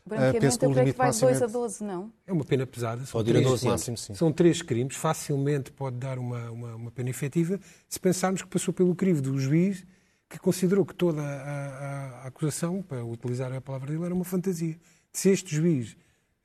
[0.06, 2.12] Branqueamento, uh, eu creio que vai de 2 a 12, não?
[2.28, 3.06] É uma pena pesada.
[3.06, 4.14] São, três, 12 máximo, sim.
[4.16, 8.74] são três crimes, facilmente pode dar uma, uma, uma, pena efetiva, se pensarmos que passou
[8.74, 9.86] pelo crivo do juiz
[10.34, 14.26] que considerou que toda a, a, a acusação, para utilizar a palavra dele, era uma
[14.26, 14.76] fantasia.
[15.12, 15.96] Se este juiz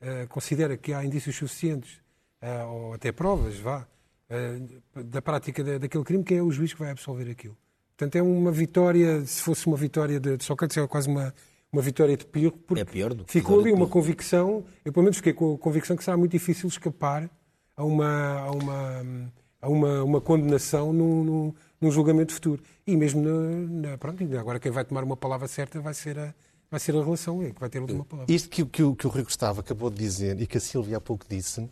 [0.01, 1.99] uh, considera que há indícios suficientes,
[2.41, 3.87] uh, ou até provas, vá,
[4.29, 7.57] uh, da prática da, daquele crime, quem é o juiz que vai absolver aquilo?
[7.97, 11.33] Portanto, é uma vitória, se fosse uma vitória de, de Sócrates, é quase uma
[11.71, 15.17] uma vitória de Pirro, porque é pior do ficou ali uma convicção, eu pelo menos
[15.17, 17.29] fiquei com a convicção que será muito difícil escapar
[17.77, 22.61] a uma, a uma, a uma, uma condenação num, num, num, julgamento futuro.
[22.85, 26.33] E mesmo, na, na, pronto, agora quem vai tomar uma palavra certa vai ser a,
[26.69, 28.33] vai ser a relação, é que vai ter a última palavra.
[28.33, 31.01] Isto que, que, que o Rui Gustavo acabou de dizer e que a Silvia há
[31.01, 31.69] pouco disse,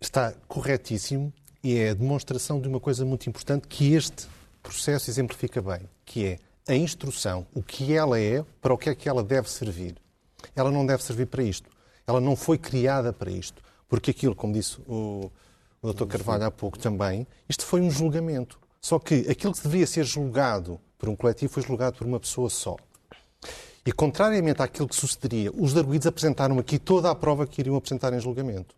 [0.00, 4.26] está corretíssimo e é a demonstração de uma coisa muito importante que este
[4.62, 8.94] processo exemplifica bem, que é a instrução, o que ela é, para o que é
[8.94, 9.96] que ela deve servir.
[10.54, 11.68] Ela não deve servir para isto.
[12.06, 13.62] Ela não foi criada para isto.
[13.88, 15.30] Porque aquilo, como disse o,
[15.82, 16.06] o Dr.
[16.06, 18.58] Carvalho há pouco também, isto foi um julgamento.
[18.80, 22.48] Só que aquilo que deveria ser julgado por um coletivo foi julgado por uma pessoa
[22.48, 22.76] só.
[23.84, 28.12] E, contrariamente àquilo que sucederia, os arguídos apresentaram aqui toda a prova que iriam apresentar
[28.12, 28.74] em julgamento.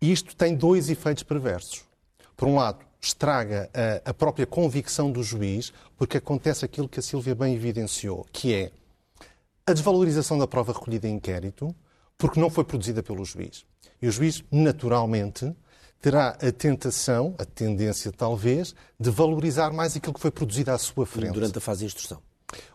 [0.00, 1.84] Isto tem dois efeitos perversos.
[2.36, 3.70] Por um lado, estraga
[4.04, 8.54] a, a própria convicção do juiz, porque acontece aquilo que a Silvia bem evidenciou, que
[8.54, 8.72] é
[9.64, 11.74] a desvalorização da prova recolhida em inquérito,
[12.18, 13.64] porque não foi produzida pelo juiz.
[14.00, 15.54] E o juiz, naturalmente,
[16.02, 21.06] terá a tentação, a tendência talvez, de valorizar mais aquilo que foi produzido à sua
[21.06, 21.32] frente.
[21.32, 22.20] Durante a fase de instrução.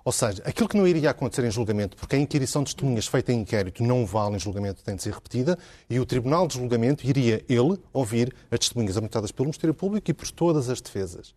[0.03, 3.31] Ou seja, aquilo que não iria acontecer em julgamento, porque a inquirição de testemunhas feita
[3.31, 5.59] em inquérito não vale em julgamento, tem de ser repetida,
[5.89, 10.13] e o Tribunal de Julgamento iria, ele, ouvir as testemunhas aumentadas pelo Ministério Público e
[10.13, 11.35] por todas as defesas.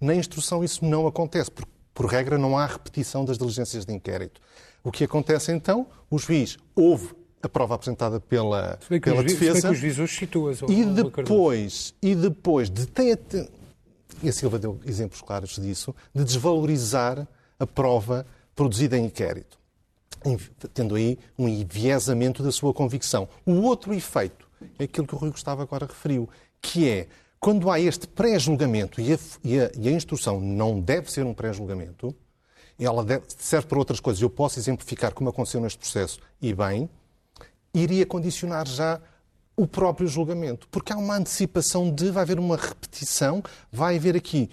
[0.00, 4.40] Na instrução isso não acontece, porque, por regra, não há repetição das diligências de inquérito.
[4.82, 5.86] O que acontece então?
[6.08, 7.12] O juiz ouve
[7.46, 9.68] a prova apresentada pela, pela juiz, defesa.
[9.68, 13.18] Que o juiz hoje citou e depois, e depois de ter,
[14.22, 17.26] e a Silva deu exemplos claros disso, de desvalorizar
[17.58, 19.58] a prova produzida em inquérito,
[20.72, 23.28] tendo aí um enviesamento da sua convicção.
[23.44, 26.28] O outro efeito é aquilo que o Rui Gustavo agora referiu,
[26.60, 29.12] que é quando há este pré-julgamento e,
[29.44, 32.14] e, e a, instrução não deve ser um pré-julgamento,
[32.78, 34.22] ela deve, serve para outras coisas.
[34.22, 36.88] Eu posso exemplificar como aconteceu neste processo, e bem,
[37.74, 39.00] iria condicionar já
[39.56, 40.68] o próprio julgamento.
[40.68, 44.48] Porque há uma antecipação de, vai haver uma repetição, vai haver aqui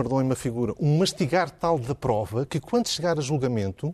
[0.00, 3.92] perdoem-me a figura, um mastigar tal da prova que quando chegar a julgamento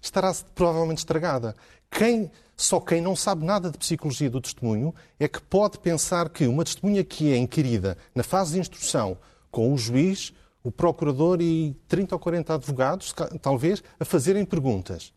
[0.00, 1.56] estará provavelmente estragada.
[1.90, 6.46] Quem, só quem não sabe nada de psicologia do testemunho é que pode pensar que
[6.46, 9.16] uma testemunha que é inquirida na fase de instrução
[9.50, 15.10] com o juiz, o procurador e 30 ou 40 advogados, talvez, a fazerem perguntas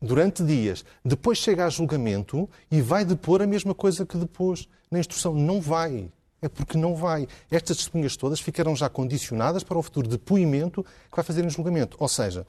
[0.00, 0.84] durante dias.
[1.04, 5.34] Depois chega a julgamento e vai depor a mesma coisa que depois na instrução.
[5.34, 6.10] Não vai.
[6.40, 7.26] É porque não vai.
[7.50, 11.96] Estas testemunhas todas ficarão já condicionadas para o futuro depoimento que vai fazer em julgamento.
[11.98, 12.46] Ou seja,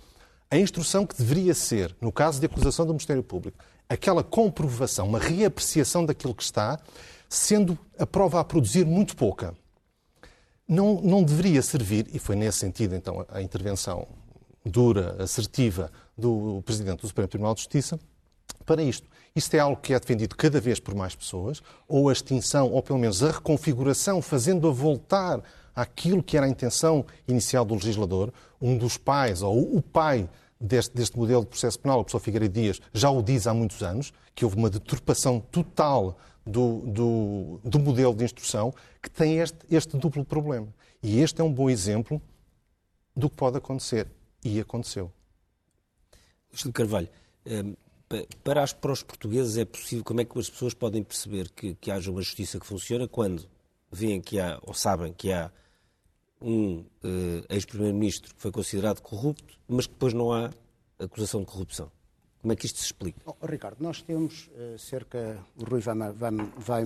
[0.51, 3.57] a instrução que deveria ser, no caso de acusação do Ministério Público,
[3.89, 6.79] aquela comprovação, uma reapreciação daquilo que está,
[7.29, 9.53] sendo a prova a produzir muito pouca,
[10.67, 14.07] não, não deveria servir, e foi nesse sentido então a intervenção
[14.67, 17.99] dura, assertiva do Presidente do Supremo Tribunal de Justiça,
[18.65, 19.07] para isto.
[19.35, 22.81] Isto é algo que é defendido cada vez por mais pessoas, ou a extinção, ou
[22.81, 25.41] pelo menos a reconfiguração, fazendo-a voltar
[25.75, 28.33] àquilo que era a intenção inicial do legislador.
[28.59, 30.27] Um dos pais, ou o pai
[30.59, 33.83] deste, deste modelo de processo penal, o professor Figueiredo Dias, já o diz há muitos
[33.83, 39.59] anos, que houve uma deturpação total do, do, do modelo de instrução que tem este,
[39.69, 40.67] este duplo problema.
[41.03, 42.21] E este é um bom exemplo
[43.15, 44.07] do que pode acontecer.
[44.47, 45.11] E aconteceu.
[46.51, 47.09] Luís Carvalho,
[47.45, 47.75] hum,
[48.43, 51.75] para, as, para os portugueses é possível, como é que as pessoas podem perceber que,
[51.75, 53.45] que haja uma justiça que funciona quando
[53.91, 55.51] veem que há, ou sabem que há
[56.41, 56.85] um uh,
[57.49, 60.51] ex-primeiro-ministro que foi considerado corrupto, mas que depois não há
[60.97, 61.91] acusação de corrupção?
[62.41, 63.19] Como é que isto se explica?
[63.25, 66.85] Oh, Ricardo, nós temos uh, cerca, o Rui vai-me vai vai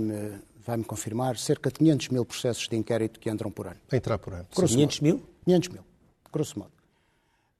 [0.66, 3.80] vai confirmar, cerca de 500 mil processos de inquérito que entram por ano.
[3.92, 4.48] Entrar por ano.
[4.52, 5.04] 500 modo.
[5.04, 5.30] mil?
[5.46, 5.84] 500 mil,
[6.32, 6.81] grosso modo.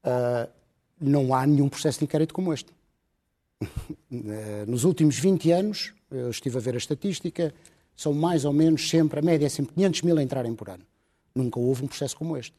[0.04, 0.50] Uh,
[1.00, 2.72] não há nenhum processo de inquérito como este.
[4.66, 7.54] Nos últimos 20 anos, eu estive a ver a estatística,
[7.96, 10.84] são mais ou menos sempre, a média é sempre 500 mil a entrarem por ano.
[11.34, 12.54] Nunca houve um processo como este.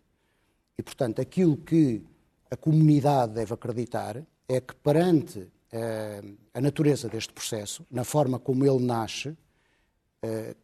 [0.77, 2.01] E, portanto, aquilo que
[2.49, 8.65] a comunidade deve acreditar é que, perante uh, a natureza deste processo, na forma como
[8.65, 9.35] ele nasce,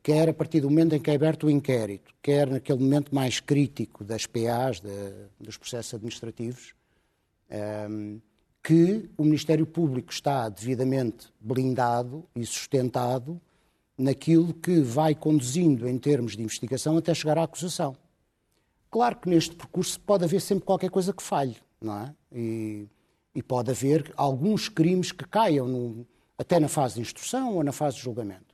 [0.02, 3.40] quer a partir do momento em que é aberto o inquérito, quer naquele momento mais
[3.40, 4.90] crítico das PAs, de,
[5.40, 6.74] dos processos administrativos,
[7.90, 8.20] um,
[8.64, 13.42] que o Ministério Público está devidamente blindado e sustentado
[13.98, 17.96] naquilo que vai conduzindo em termos de investigação até chegar à acusação.
[18.90, 22.16] Claro que neste percurso pode haver sempre qualquer coisa que falhe, não é?
[22.32, 22.88] E,
[23.36, 27.72] e pode haver alguns crimes que caiam no, até na fase de instrução ou na
[27.72, 28.49] fase de julgamento.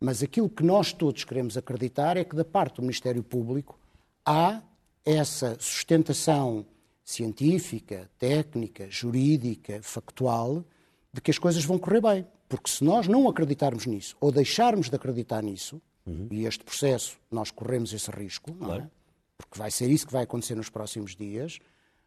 [0.00, 3.78] Mas aquilo que nós todos queremos acreditar é que da parte do Ministério Público
[4.24, 4.62] há
[5.04, 6.64] essa sustentação
[7.04, 10.64] científica, técnica, jurídica, factual,
[11.12, 12.26] de que as coisas vão correr bem.
[12.48, 16.28] Porque se nós não acreditarmos nisso, ou deixarmos de acreditar nisso, uhum.
[16.30, 18.82] e este processo, nós corremos esse risco, claro.
[18.82, 18.90] é?
[19.36, 21.58] porque vai ser isso que vai acontecer nos próximos dias,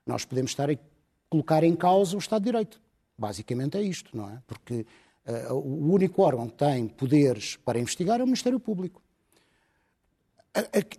[0.06, 0.78] nós podemos estar a
[1.30, 2.82] colocar em causa o Estado de Direito.
[3.18, 4.42] Basicamente é isto, não é?
[4.48, 4.86] Porque
[5.28, 9.02] uh, o único órgão que tem poderes para investigar é o Ministério Público.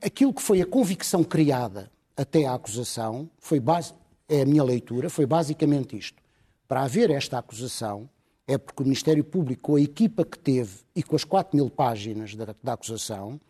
[0.02, 3.94] Aquilo que foi a convicção criada até à acusação, foi base,
[4.28, 6.22] é a minha leitura, foi basicamente isto.
[6.66, 8.08] Para haver esta acusação,
[8.46, 11.70] é porque o Ministério Público, com a equipa que teve e com as 4 mil
[11.70, 13.40] páginas da, da acusação,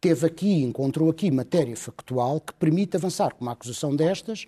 [0.00, 4.46] teve aqui, encontrou aqui matéria factual que permite avançar com uma acusação destas,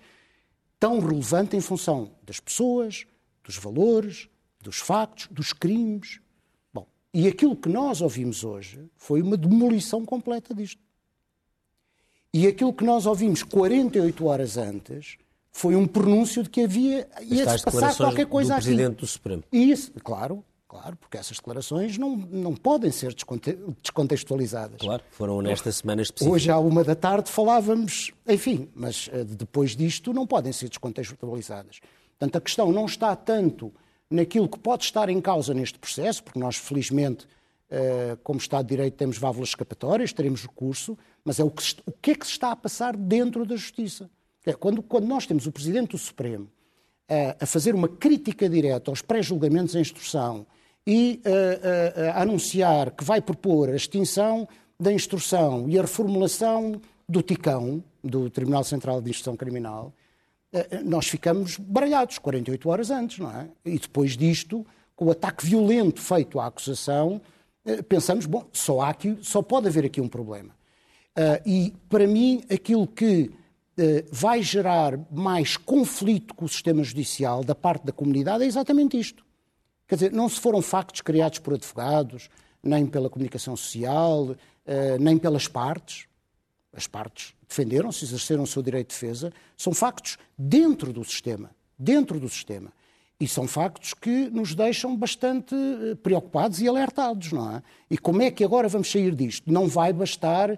[0.79, 3.05] tão relevante em função das pessoas,
[3.43, 4.27] dos valores,
[4.65, 6.19] dos factos, dos crimes.
[6.73, 10.81] Bom, e aquilo que nós ouvimos hoje foi uma demolição completa disto.
[12.33, 15.17] E aquilo que nós ouvimos 48 horas antes
[15.51, 18.65] foi um pronúncio de que havia ia passar qualquer coisa do aqui.
[18.65, 19.43] Presidente do Supremo.
[19.49, 23.15] Isso, claro, claro, porque essas declarações não, não podem ser
[23.81, 24.81] descontextualizadas.
[24.81, 26.35] Claro, foram nesta semana específica.
[26.35, 31.79] Hoje, à uma da tarde, falávamos, enfim, mas eh, depois disto não podem ser descontextualizadas.
[32.17, 33.71] Portanto, a questão não está tanto
[34.09, 37.27] naquilo que pode estar em causa neste processo, porque nós, felizmente,
[37.69, 41.91] eh, como Estado de Direito, temos válvulas escapatórias, teremos recurso, mas é o que, o
[41.91, 44.09] que é que se está a passar dentro da Justiça.
[44.45, 46.47] É, quando, quando nós temos o Presidente do Supremo
[47.09, 50.45] a, a fazer uma crítica direta aos pré-julgamentos em instrução
[50.85, 54.47] e a, a, a anunciar que vai propor a extinção
[54.79, 60.04] da instrução e a reformulação do TICão, do Tribunal Central de Instrução Criminal, eh, eh,
[60.83, 63.49] nós ficamos baralhados 48 horas antes, não é?
[63.65, 64.65] E depois disto,
[64.95, 67.21] com o ataque violento feito à acusação,
[67.65, 70.55] eh, pensamos, bom, só, há aqui, só pode haver aqui um problema.
[71.45, 73.31] E, para mim, aquilo que
[74.11, 79.25] vai gerar mais conflito com o sistema judicial da parte da comunidade é exatamente isto.
[79.87, 82.29] Quer dizer, não se foram factos criados por advogados,
[82.63, 84.35] nem pela comunicação social,
[84.99, 86.07] nem pelas partes.
[86.73, 89.33] As partes defenderam-se, exerceram o seu direito de defesa.
[89.57, 91.51] São factos dentro do sistema.
[91.77, 92.71] Dentro do sistema.
[93.19, 97.63] E são factos que nos deixam bastante eh, preocupados e alertados, não é?
[97.89, 99.49] E como é que agora vamos sair disto?
[99.51, 100.57] Não vai bastar uh,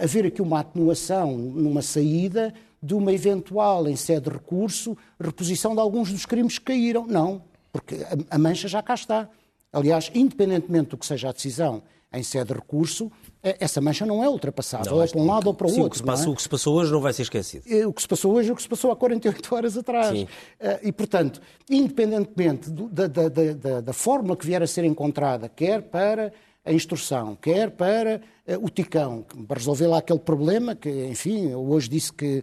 [0.00, 5.80] haver aqui uma atenuação numa saída de uma eventual, em sede de recurso, reposição de
[5.80, 7.04] alguns dos crimes que caíram.
[7.04, 9.28] Não, porque a, a mancha já cá está.
[9.72, 13.10] Aliás, independentemente do que seja a decisão em sede de recurso,
[13.42, 15.86] eh, essa mancha não é ultrapassável, ou para um lado ou para o sim, outro.
[15.86, 16.28] O que, se passa, é?
[16.28, 17.64] o que se passou hoje não vai ser esquecido.
[17.68, 20.18] Eh, o que se passou hoje é o que se passou há 48 horas atrás.
[20.18, 20.26] Sim.
[20.58, 25.82] Eh, e, portanto, independentemente da, da, da, da forma que vier a ser encontrada, quer
[25.82, 26.32] para
[26.64, 28.20] a instrução, quer para
[28.60, 32.42] o TICão, para resolver lá aquele problema que, enfim, eu hoje disse que,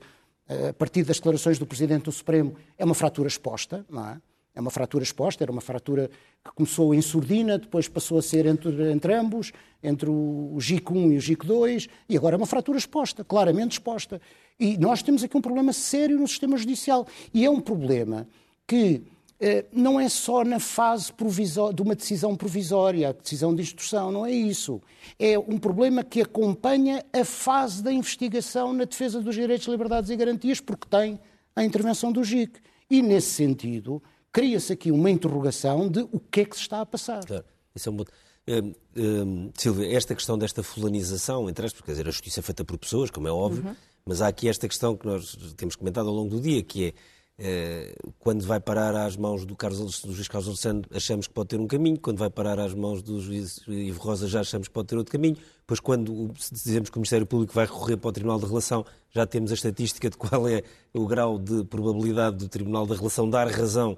[0.70, 4.18] a partir das declarações do Presidente do Supremo, é uma fratura exposta, não é?
[4.56, 6.10] É uma fratura exposta, era uma fratura
[6.44, 9.52] que começou em surdina, depois passou a ser entre, entre ambos,
[9.84, 14.22] entre o GIC1 e o GIC2, e agora é uma fratura exposta, claramente exposta.
[14.58, 17.06] E nós temos aqui um problema sério no sistema judicial.
[17.34, 18.26] E é um problema
[18.66, 19.04] que
[19.38, 21.12] eh, não é só na fase
[21.74, 24.82] de uma decisão provisória, a decisão de instrução, não é isso.
[25.20, 30.16] É um problema que acompanha a fase da investigação na defesa dos direitos, liberdades e
[30.16, 31.20] garantias, porque tem
[31.54, 32.60] a intervenção do GIC.
[32.90, 34.02] E, nesse sentido,
[34.36, 37.24] cria-se aqui uma interrogação de o que é que se está a passar.
[37.24, 42.08] Claro, isso é um hum, hum, Silvia, esta questão desta fulanização, entre aspas, quer dizer,
[42.10, 43.76] a justiça é feita por pessoas, como é óbvio, uhum.
[44.06, 46.94] mas há aqui esta questão que nós temos comentado ao longo do dia, que é
[47.38, 51.48] eh, quando vai parar às mãos do, Carlos, do juiz Carlos Alexandre, achamos que pode
[51.48, 54.74] ter um caminho, quando vai parar às mãos do juiz Ivo Rosa, já achamos que
[54.74, 58.12] pode ter outro caminho, depois quando dizemos que o Ministério Público vai recorrer para o
[58.12, 60.62] Tribunal de Relação, já temos a estatística de qual é
[60.94, 63.98] o grau de probabilidade do Tribunal de Relação dar razão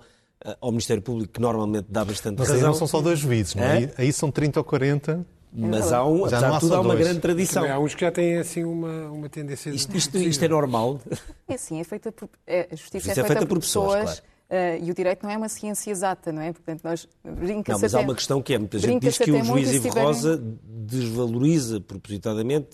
[0.61, 2.73] ao Ministério Público, que normalmente dá bastante Mas razão.
[2.73, 3.91] São só dois juízes, não é?
[3.97, 5.25] Aí são 30 ou 40.
[5.51, 7.05] Mas há um, já apesar de tudo, há uma dois.
[7.05, 7.63] grande tradição.
[7.63, 9.69] Também há uns que já têm assim uma, uma tendência...
[9.69, 10.99] Isto, isto, isto é normal?
[11.47, 14.23] É sim, é feita por, é, a justiça, a justiça é, feita por, pessoas, pessoas
[14.49, 14.81] claro.
[14.81, 16.51] uh, e o direito não é uma ciência exata, não é?
[16.51, 19.43] Portanto, nós brinca Não, mas há uma questão que é, muita gente diz que o
[19.43, 22.67] juiz Ivo Rosa desvaloriza propositadamente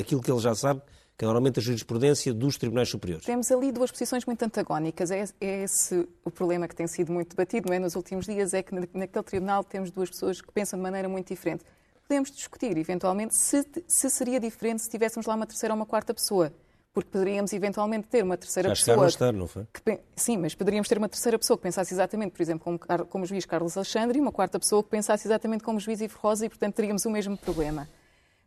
[0.00, 0.80] aquilo que ele já sabe
[1.18, 3.26] que é normalmente a jurisprudência dos tribunais superiores.
[3.26, 5.10] Temos ali duas posições muito antagónicas.
[5.10, 8.54] É, é esse o problema que tem sido muito debatido não é, nos últimos dias,
[8.54, 11.64] é que naquele tribunal temos duas pessoas que pensam de maneira muito diferente.
[12.06, 16.14] Podemos discutir, eventualmente, se, se seria diferente se tivéssemos lá uma terceira ou uma quarta
[16.14, 16.52] pessoa
[16.90, 19.06] porque poderíamos eventualmente ter uma terceira Já pessoa.
[19.06, 19.66] A estar, não foi?
[19.72, 23.24] Que, sim, mas poderíamos ter uma terceira pessoa que pensasse exatamente, por exemplo, como, como
[23.24, 26.18] o juiz Carlos Alexandre e uma quarta pessoa que pensasse exatamente como o juiz Ivo
[26.18, 27.88] Rosa e, portanto, teríamos o mesmo problema.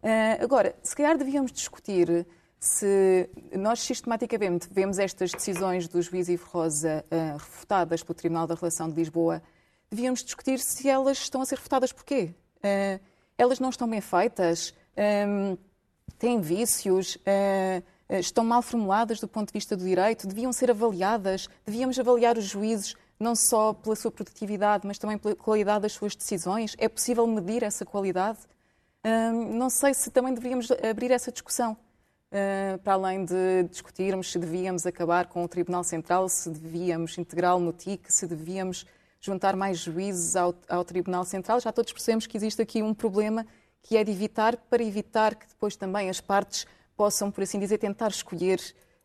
[0.04, 2.28] Uh, agora, se calhar devíamos discutir
[2.64, 8.54] se nós sistematicamente vemos estas decisões do juiz Ivo Rosa uh, refutadas pelo Tribunal da
[8.54, 9.42] Relação de Lisboa,
[9.90, 12.36] devíamos discutir se elas estão a ser refutadas porquê.
[12.58, 13.02] Uh,
[13.36, 14.76] elas não estão bem feitas,
[15.28, 15.58] um,
[16.20, 21.50] têm vícios, uh, estão mal formuladas do ponto de vista do direito, deviam ser avaliadas,
[21.66, 26.16] devíamos avaliar os juízes não só pela sua produtividade, mas também pela qualidade das suas
[26.16, 26.76] decisões.
[26.78, 28.38] É possível medir essa qualidade?
[29.56, 31.76] não sei se também deveríamos abrir essa discussão.
[32.32, 37.60] Uh, para além de discutirmos se devíamos acabar com o Tribunal Central, se devíamos integrá-lo
[37.60, 38.86] no TIC, se devíamos
[39.20, 43.46] juntar mais juízes ao, ao, Tribunal Central, já todos percebemos que existe aqui um problema
[43.84, 46.66] que é de evitar, para evitar que depois também as partes
[46.96, 48.62] possam, por assim dizer, tentar escolher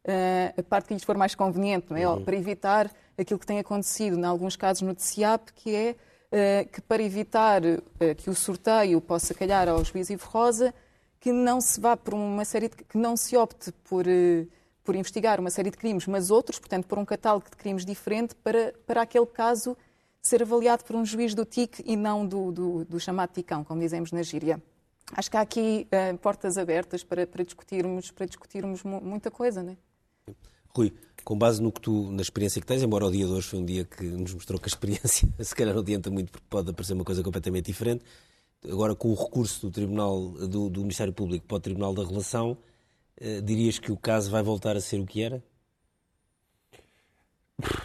[0.06, 2.08] uh, a parte que lhes for mais conveniente, não é?
[2.08, 2.22] Uhum.
[2.22, 5.96] Para evitar aquilo que tem acontecido, em alguns casos, no TCIAP, que é
[6.30, 7.60] uh, que para evitar
[8.18, 10.72] que o sorteio possa calhar ao juiz Ivo Rosa,
[11.26, 14.46] que não se vá por uma série de, que não se opte por, eh,
[14.84, 18.32] por investigar uma série de crimes, mas outros, portanto, por um catálogo de crimes diferente
[18.36, 19.76] para, para aquele caso
[20.22, 23.80] ser avaliado por um juiz do TIC e não do, do, do chamado TICão, como
[23.80, 24.62] dizemos na gíria.
[25.14, 29.72] Acho que há aqui uh, portas abertas para, para, discutirmos, para discutirmos muita coisa, não
[29.72, 29.76] é?
[30.68, 33.48] Rui, com base no que tu, na experiência que tens, embora o dia de hoje
[33.48, 36.46] foi um dia que nos mostrou que a experiência se calhar não adianta muito porque
[36.48, 38.04] pode aparecer uma coisa completamente diferente,
[38.70, 42.56] agora com o recurso do Tribunal do, do Ministério Público para o Tribunal da Relação,
[43.18, 45.42] eh, dirias que o caso vai voltar a ser o que era?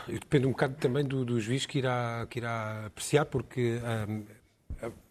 [0.07, 3.79] Depende um bocado também do, do juiz que irá, que irá apreciar, porque
[4.09, 4.23] hum,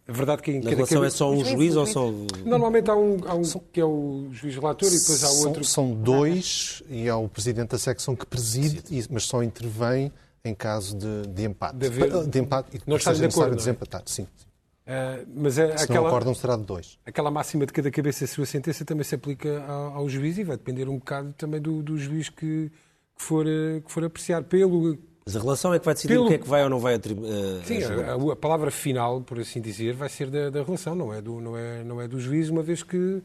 [0.07, 2.11] a verdade que em Na relação é só um juiz ou só...
[2.45, 5.63] Normalmente há um, há um que é o juiz relator e depois há outro...
[5.63, 10.11] São, são dois e há o presidente da secção que preside, mas só intervém
[10.43, 11.77] em caso de, de empate.
[11.77, 12.27] De, haver...
[12.27, 14.27] de empate e não está de acordo, desempatar, sim.
[14.81, 16.97] Uh, mas é Se aquela, não acordam, será de dois.
[17.05, 20.43] Aquela máxima de cada cabeça a sua sentença também se aplica ao, ao juiz e
[20.43, 22.71] vai depender um bocado também do, do juiz que,
[23.15, 24.97] que, for, que for apreciar pelo.
[25.23, 26.25] Mas a relação é que vai decidir pelo...
[26.25, 27.29] o que é que vai ou não vai atribuir.
[27.29, 31.13] Uh, Sim, a, a, palavra final, por assim dizer, vai ser da, da relação, não
[31.13, 33.21] é do, não, é, não é do juiz, uma vez que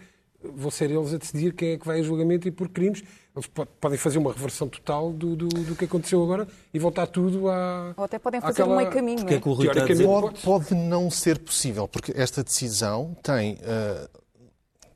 [0.54, 3.02] vão ser eles a decidir quem é que vai a julgamento e por crimes.
[3.34, 3.46] Eles
[3.80, 7.92] podem fazer uma reversão total do, do, do que aconteceu agora e voltar tudo a.
[7.96, 8.74] Ou até podem fazer àquela...
[8.74, 9.18] um meio caminho.
[9.18, 9.68] Porque é que o Rui
[10.04, 14.08] pode, pode não ser possível, porque esta decisão tem, uh,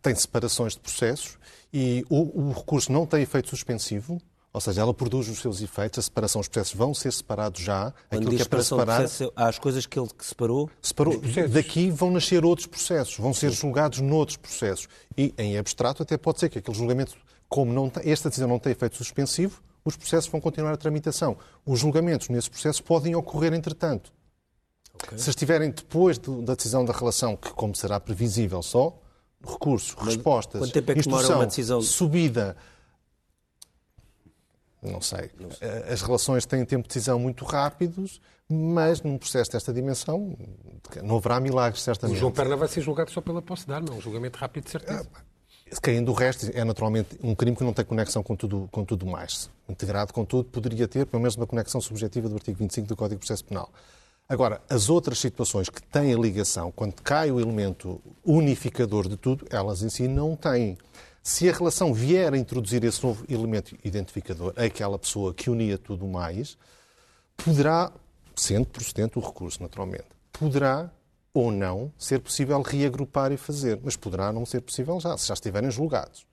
[0.01, 1.39] tem separações de processos
[1.73, 4.21] e o, o recurso não tem efeito suspensivo,
[4.53, 7.93] ou seja, ela produz os seus efeitos, a separação, os processos vão ser separados já.
[8.09, 8.99] Quando aquilo que é para separar.
[8.99, 10.69] Processo, há as coisas que ele que separou.
[10.83, 11.21] separou.
[11.49, 14.89] Daqui vão nascer outros processos, vão ser julgados noutros processos.
[15.17, 17.17] E, em abstrato, até pode ser que aquele julgamento,
[17.49, 21.37] como não esta decisão não tem efeito suspensivo, os processos vão continuar a tramitação.
[21.65, 24.13] Os julgamentos nesses processos podem ocorrer entretanto.
[24.95, 25.17] Okay.
[25.17, 28.99] Se estiverem depois de, da decisão da relação, que, como será previsível só,
[29.47, 31.81] recursos, Mas respostas, é instrução, uma decisão...
[31.81, 32.57] subida
[34.83, 35.31] não sei.
[35.91, 40.37] As relações têm tempo de decisão muito rápidos, mas num processo desta dimensão
[41.03, 42.17] não haverá milagres, certamente.
[42.17, 44.65] O João Perna vai ser julgado só pela posse de arma, é um julgamento rápido,
[44.65, 45.07] de certeza.
[45.15, 45.21] Ah,
[45.81, 49.07] caindo o resto, é naturalmente um crime que não tem conexão com tudo, com tudo
[49.07, 49.49] mais.
[49.69, 53.21] Integrado com tudo, poderia ter, pelo menos, uma conexão subjetiva do artigo 25 do Código
[53.21, 53.71] de Processo Penal.
[54.29, 59.45] Agora, as outras situações que têm a ligação, quando cai o elemento unificador de tudo,
[59.51, 60.79] elas em si não têm.
[61.23, 66.07] Se a relação vier a introduzir esse novo elemento identificador, aquela pessoa que unia tudo
[66.07, 66.57] mais,
[67.37, 67.93] poderá,
[68.35, 70.91] sendo procedente o recurso, naturalmente, poderá
[71.33, 75.35] ou não ser possível reagrupar e fazer, mas poderá não ser possível já, se já
[75.35, 76.27] estiverem julgados.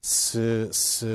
[0.00, 1.06] Se, se...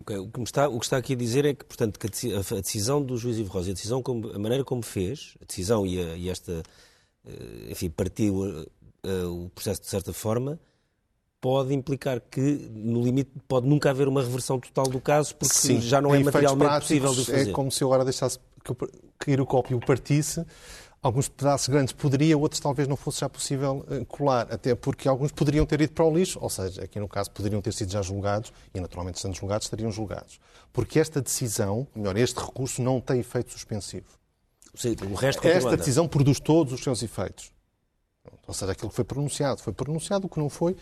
[0.00, 2.60] Okay, o, que está, o que está aqui a dizer é que, portanto, que a
[2.60, 6.00] decisão do juiz Ivo Rosa, a, decisão como, a maneira como fez, a decisão e,
[6.00, 6.62] a, e esta,
[7.24, 8.66] eh, enfim, partiu
[9.04, 10.60] uh, o processo de certa forma,
[11.40, 15.80] pode implicar que, no limite, pode nunca haver uma reversão total do caso, porque Sim,
[15.80, 17.50] já não é materialmente possível de fazer.
[17.50, 18.38] É como se eu agora deixasse
[19.18, 20.44] cair o copo e o partisse.
[21.02, 25.30] Alguns pedaços grandes poderia, outros talvez não fosse já possível eh, colar, até porque alguns
[25.30, 28.02] poderiam ter ido para o lixo, ou seja, aqui no caso poderiam ter sido já
[28.02, 30.40] julgados, e naturalmente estando julgados, estariam julgados.
[30.72, 34.06] Porque esta decisão, melhor, este recurso não tem efeito suspensivo.
[34.74, 37.52] Sim, o resto Esta decisão produz todos os seus efeitos.
[38.46, 40.76] Ou seja, aquilo que foi pronunciado foi pronunciado, o que não foi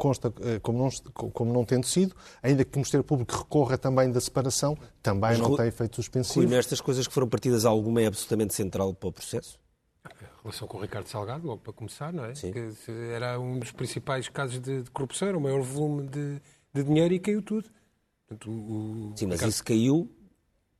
[0.00, 0.90] consta eh, como não,
[1.30, 5.38] como não tendo sido, ainda que o Ministério Público recorra também da separação, também Mas,
[5.38, 6.40] não tem efeito suspensivo.
[6.40, 9.58] Rui, nestas coisas que foram partidas, alguma é absolutamente central para o processo?
[10.02, 10.10] A
[10.42, 12.34] relação com o Ricardo Salgado, logo para começar, não é?
[12.34, 12.50] Sim.
[12.50, 12.72] Que
[13.14, 16.40] era um dos principais casos de, de corrupção, era o maior volume de,
[16.72, 17.68] de dinheiro e caiu tudo.
[18.26, 19.50] Portanto, o, Sim, mas Ricardo...
[19.50, 20.10] isso caiu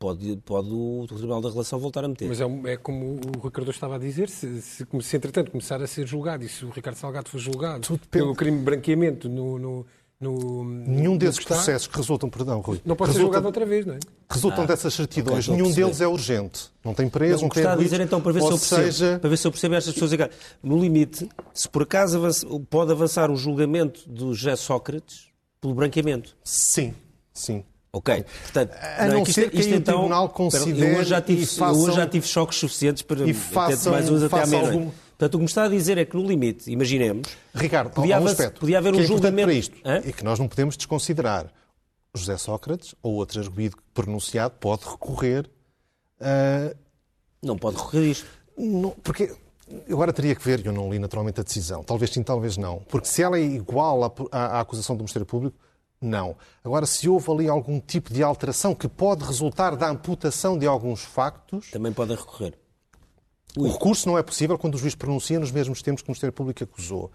[0.01, 2.27] pode, pode o Tribunal da Relação voltar a meter.
[2.27, 5.87] Mas é, é como o Ricardo estava a dizer, se, se, se, entretanto começar a
[5.87, 9.87] ser julgado e se o Ricardo Salgado for julgado pelo crime de branqueamento no, no
[10.21, 12.79] no, nenhum desses processos que resultam, perdão, Rui.
[12.85, 13.99] Não pode ser julgado outra vez, não é?
[14.29, 16.71] Resultam ah, dessas certidões, okay, nenhum deles é urgente.
[16.85, 19.19] Não tem preso, não tem está a dizer então, para ver, se eu percebo, seja...
[19.19, 20.13] para ver se eu percebo estas pessoas.
[20.63, 26.37] No limite, se por acaso avança, pode avançar o julgamento do José Sócrates pelo branqueamento.
[26.45, 26.95] Sim,
[27.33, 27.65] sim.
[27.93, 30.93] Ok, portanto, a não, não é que isto, ser que isto, então, o Tribunal considere
[30.93, 34.23] eu hoje já tive, façam, hoje já tive choques suficientes para e façam, mais uns
[34.23, 34.77] até à meia-noite.
[34.77, 34.91] Algum...
[34.91, 37.29] Portanto, o que me está a dizer é que, no limite, imaginemos...
[37.53, 39.49] Ricardo, podia, um aspecto podia haver um que é julgamento...
[39.49, 40.03] para isto Hã?
[40.05, 41.53] e que nós não podemos desconsiderar.
[42.15, 45.51] José Sócrates ou outro arguído pronunciado pode recorrer...
[46.21, 46.75] Uh...
[47.43, 48.27] Não pode recorrer a isto.
[48.57, 49.35] Não, porque
[49.91, 53.09] agora teria que ver, eu não li naturalmente a decisão, talvez sim, talvez não, porque
[53.09, 55.57] se ela é igual à, à, à acusação do Ministério Público,
[56.01, 56.37] não.
[56.65, 61.03] Agora, se houve ali algum tipo de alteração que pode resultar da amputação de alguns
[61.03, 61.71] factos.
[61.71, 62.55] Também podem recorrer.
[63.57, 63.69] Ui.
[63.69, 66.33] O recurso não é possível quando o juiz pronuncia nos mesmos tempos que o Ministério
[66.33, 67.11] Público acusou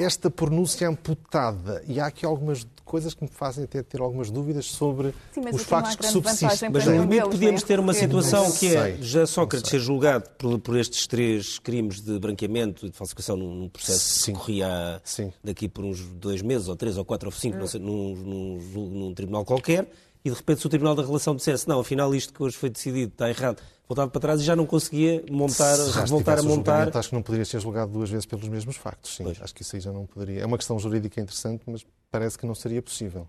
[0.00, 1.82] esta pronúncia amputada.
[1.86, 5.62] E há aqui algumas coisas que me fazem até ter algumas dúvidas sobre Sim, os
[5.62, 6.70] factos que subsistem.
[6.70, 7.66] Mas no limite podíamos é?
[7.66, 12.18] ter uma situação que é já Sócrates ser julgado por, por, estes três crimes de
[12.18, 14.32] branqueamento e de falsificação num, num processo Sim.
[14.32, 15.32] que corria Sim.
[15.42, 17.66] daqui por uns dois meses, ou três, ou quatro, ou cinco, hum.
[17.66, 19.88] sei, num, num, num tribunal qualquer,
[20.24, 22.68] e de repente se o Tribunal da Relação dissesse não, afinal isto que hoje foi
[22.70, 26.96] decidido está errado, voltava para trás e já não conseguia montar, voltar a montar.
[26.96, 29.16] Acho que não poderia ser julgado duas vezes pelos mesmos factos.
[29.16, 29.40] Sim, pois.
[29.40, 30.42] acho que isso aí já não poderia.
[30.42, 33.26] É uma questão jurídica interessante, mas parece que não seria possível.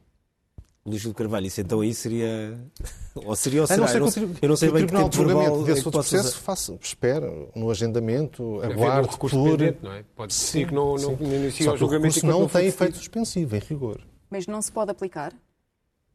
[0.85, 2.59] Luís de Carvalho, isso então aí seria.
[3.13, 3.91] Ou seria ou será?
[3.93, 6.77] Eu não sei, eu não sei bem o Tribunal de Julgamento desse outro processo, faça,
[6.81, 9.59] espera no agendamento, aguarde um recurso por...
[9.83, 10.05] não é?
[10.15, 12.25] Pode ser que não, não, não inicie o julgamento.
[12.25, 13.99] O não tem efeito suspensivo, em rigor.
[14.29, 15.33] Mas não se pode aplicar?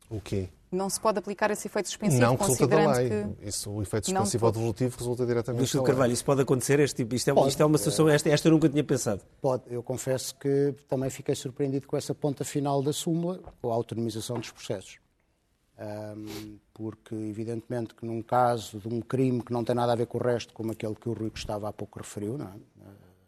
[0.09, 0.49] O quê?
[0.71, 3.09] não se pode aplicar esse efeito suspensivo, não, considerando da lei.
[3.09, 3.49] que...
[3.49, 6.81] Isso, o efeito suspensivo ou devolutivo resulta diretamente Luís Carvalho, isso pode acontecer?
[6.81, 9.23] Este, tipo, isto, é, pode, isto é uma situação, esta, esta eu nunca tinha pensado.
[9.41, 9.63] Pode.
[9.69, 14.39] Eu confesso que também fiquei surpreendido com essa ponta final da súmula, com a autonomização
[14.39, 14.99] dos processos.
[15.79, 20.07] Um, porque, evidentemente, que num caso de um crime que não tem nada a ver
[20.07, 22.53] com o resto, como aquele que o Rui Gustavo há pouco referiu, não é?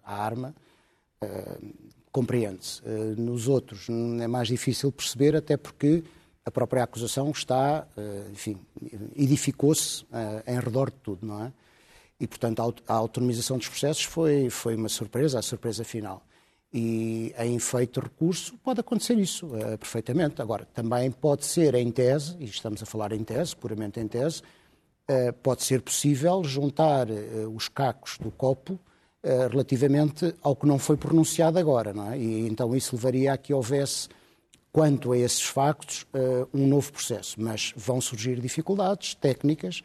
[0.02, 0.54] a arma,
[2.10, 2.82] compreende-se.
[3.18, 6.02] Nos outros é mais difícil perceber, até porque
[6.44, 7.86] a própria acusação está,
[8.32, 8.58] enfim,
[9.14, 10.04] edificou-se
[10.46, 11.52] em redor de tudo, não é?
[12.20, 16.22] E, portanto, a autonomização dos processos foi, foi uma surpresa, a surpresa final.
[16.72, 20.42] E em feito recurso pode acontecer isso uh, perfeitamente.
[20.42, 24.42] Agora, também pode ser em tese, e estamos a falar em tese, puramente em tese,
[25.42, 27.06] pode ser possível juntar
[27.54, 28.78] os cacos do copo
[29.50, 31.94] relativamente ao que não foi pronunciado agora.
[31.94, 32.18] Não é?
[32.18, 34.08] E então isso levaria a que houvesse,
[34.72, 36.06] quanto a esses factos,
[36.52, 37.40] um novo processo.
[37.40, 39.82] Mas vão surgir dificuldades técnicas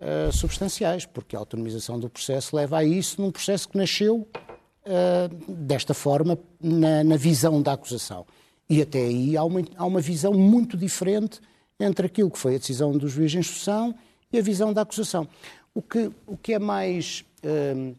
[0.00, 4.26] uh, substanciais, porque a autonomização do processo leva a isso num processo que nasceu
[4.86, 8.26] uh, desta forma na, na, visão da acusação.
[8.68, 11.40] E até aí há uma, há uma visão muito diferente
[11.78, 13.94] entre aquilo que foi a decisão do juiz de instrução
[14.32, 15.26] e a visão da acusação.
[15.74, 17.94] O que, o que, é, mais, uh,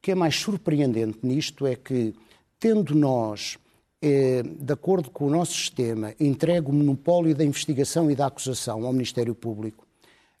[0.00, 2.14] que é mais surpreendente nisto é que,
[2.58, 3.58] tendo nós
[4.02, 8.92] de acordo com o nosso sistema, entregue o monopólio da investigação e da acusação ao
[8.92, 9.86] Ministério Público,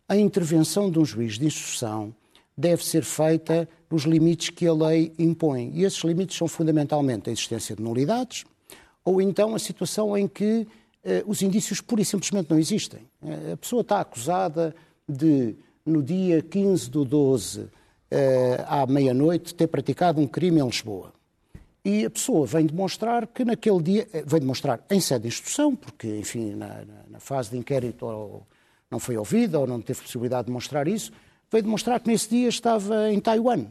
[0.08, 2.12] a intervenção de um juiz de instrução
[2.56, 5.70] deve ser feita nos limites que a lei impõe.
[5.74, 8.44] E esses limites são fundamentalmente a existência de nulidades
[9.04, 10.66] ou então a situação em que
[11.04, 13.00] eh, os indícios pura e simplesmente não existem.
[13.24, 14.74] Eh, a pessoa está acusada
[15.08, 17.68] de, no dia 15 do 12,
[18.10, 21.12] eh, à meia-noite, ter praticado um crime em Lisboa.
[21.84, 25.74] E a pessoa vem demonstrar que naquele dia, eh, vem demonstrar em sede de instrução,
[25.74, 28.46] porque, enfim, na, na fase de inquérito ou
[28.90, 31.10] não foi ouvida ou não teve possibilidade de mostrar isso,
[31.50, 33.66] veio demonstrar que nesse dia estava em Taiwan.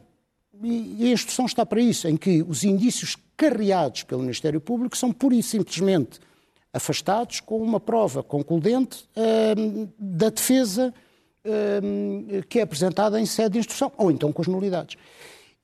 [0.62, 5.10] E, a instrução está para isso, em que os indícios carreados pelo Ministério Público são
[5.12, 6.20] pura e simplesmente
[6.72, 10.92] afastados com uma prova concludente hum, da defesa
[11.82, 14.96] hum, que é apresentada em sede de instrução, ou então com as nulidades.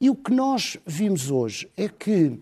[0.00, 2.40] E o que nós vimos hoje é que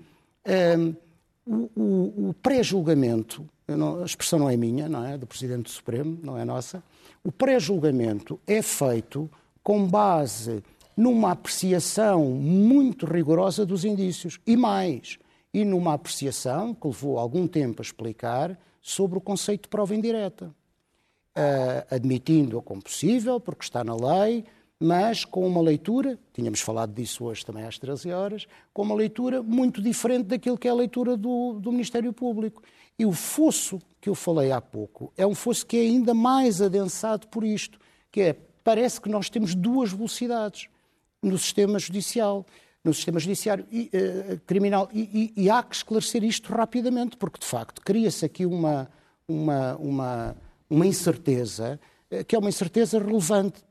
[1.47, 5.17] o, o, o pré-julgamento, a expressão não é minha, não é?
[5.17, 6.83] Do Presidente do Supremo, não é nossa,
[7.25, 9.31] o pré-julgamento é feito
[9.63, 10.63] com base
[10.97, 14.39] numa apreciação muito rigorosa dos indícios.
[14.47, 15.19] E mais,
[15.53, 20.47] e numa apreciação que levou algum tempo a explicar sobre o conceito de prova indireta,
[20.47, 24.45] uh, admitindo-a como possível, porque está na lei,
[24.79, 29.43] mas com uma leitura, tínhamos falado disso hoje também às 13 horas, com uma leitura
[29.43, 32.63] muito diferente daquilo que é a leitura do, do Ministério Público.
[32.99, 36.61] E o fosso que eu falei há pouco é um fosso que é ainda mais
[36.61, 37.79] adensado por isto,
[38.11, 40.69] que é, parece que nós temos duas velocidades
[41.23, 42.47] no sistema judicial,
[42.85, 47.41] no sistema judiciário e, uh, criminal, e, e, e, há que esclarecer isto rapidamente, porque
[47.41, 48.89] de facto cria-se aqui uma,
[49.27, 50.37] uma, uma,
[50.71, 53.66] uma incerteza, uh, que é uma incerteza relevante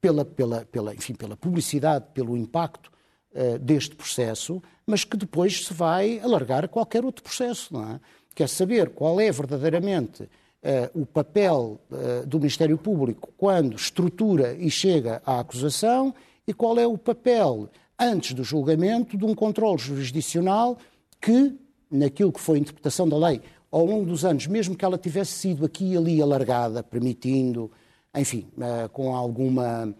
[0.00, 2.90] pela, pela, pela, enfim, pela publicidade, pelo impacto
[3.32, 8.00] uh, deste processo, mas que depois se vai alargar a qualquer outro processo, não é?
[8.34, 14.70] quer saber qual é verdadeiramente uh, o papel uh, do Ministério Público quando estrutura e
[14.70, 16.14] chega à acusação
[16.46, 17.68] e qual é o papel,
[17.98, 20.78] antes do julgamento, de um controle jurisdicional
[21.20, 21.58] que,
[21.90, 25.32] naquilo que foi a interpretação da lei, ao longo dos anos, mesmo que ela tivesse
[25.32, 27.70] sido aqui e ali alargada, permitindo,
[28.16, 29.94] enfim, uh, com alguma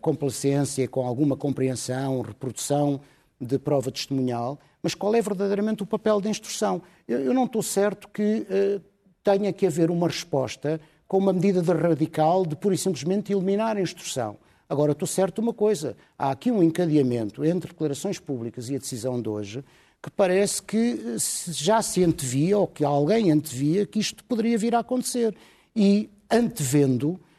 [0.00, 3.00] complacência, com alguma compreensão, reprodução
[3.40, 6.82] de prova testemunhal, mas qual é verdadeiramente o papel da instrução?
[7.06, 8.80] Eu, não estou certo que uh,
[9.22, 13.76] tenha que haver uma resposta com uma medida de radical de pura e simplesmente eliminar
[13.76, 14.36] a instrução.
[14.68, 19.20] Agora, estou certo uma coisa: há aqui um encadeamento entre declarações públicas e a decisão
[19.20, 19.64] de hoje
[20.02, 21.16] que parece que eh,
[21.52, 25.32] já se antevia, ou que alguém antevia, que isto poderia vir a acontecer.
[25.76, 27.31] E, antevendo, eh,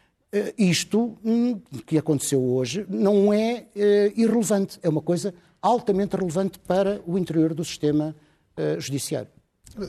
[0.58, 3.68] isto hum, que aconteceu hoje não é
[4.16, 8.14] irrelevante, é uma coisa altamente relevante para o interior do sistema
[8.58, 9.30] uh, judiciário.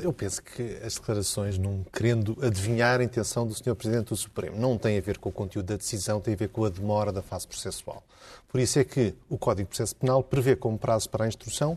[0.00, 3.74] Eu penso que as declarações, não querendo adivinhar a intenção do Sr.
[3.74, 6.48] Presidente do Supremo, não têm a ver com o conteúdo da decisão, têm a ver
[6.48, 8.02] com a demora da fase processual.
[8.48, 11.76] Por isso é que o Código de Processo Penal prevê como prazo para a instrução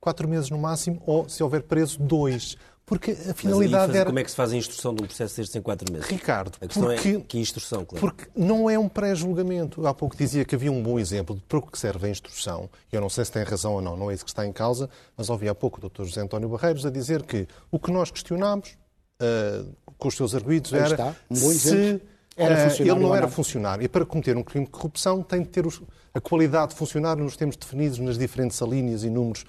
[0.00, 2.56] quatro meses no máximo, ou, se houver preso, dois.
[2.88, 4.06] Porque a finalidade era.
[4.06, 6.08] Como é que se faz a instrução de um processo destes em quatro meses?
[6.08, 8.00] Ricardo, a questão é porque, é que instrução, claro.
[8.00, 9.86] Porque não é um pré-julgamento.
[9.86, 12.70] Há pouco dizia que havia um bom exemplo de para o que serve a instrução.
[12.90, 14.88] Eu não sei se tem razão ou não, não é isso que está em causa,
[15.16, 16.04] mas ouvi há pouco o Dr.
[16.04, 18.78] José António Barreiros a dizer que o que nós questionámos
[19.20, 22.00] uh, com os seus arguídos era está, um bom se
[22.38, 23.84] era uh, ele não era funcionário.
[23.84, 25.82] E para cometer um crime de corrupção tem de ter os,
[26.14, 29.44] a qualidade de funcionário nos termos definidos nas diferentes alíneas e números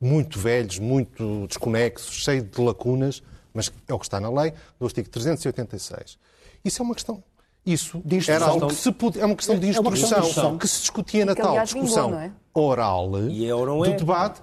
[0.00, 3.22] muito velhos, muito desconexos, cheios de lacunas
[3.58, 6.16] mas é o que está na lei, do artigo 386.
[6.64, 7.22] Isso é uma questão
[7.66, 11.24] Isso era algo que se pode, é uma questão de é instrução, que se discutia
[11.24, 12.30] na tal discussão é?
[12.54, 14.42] oral é do debate,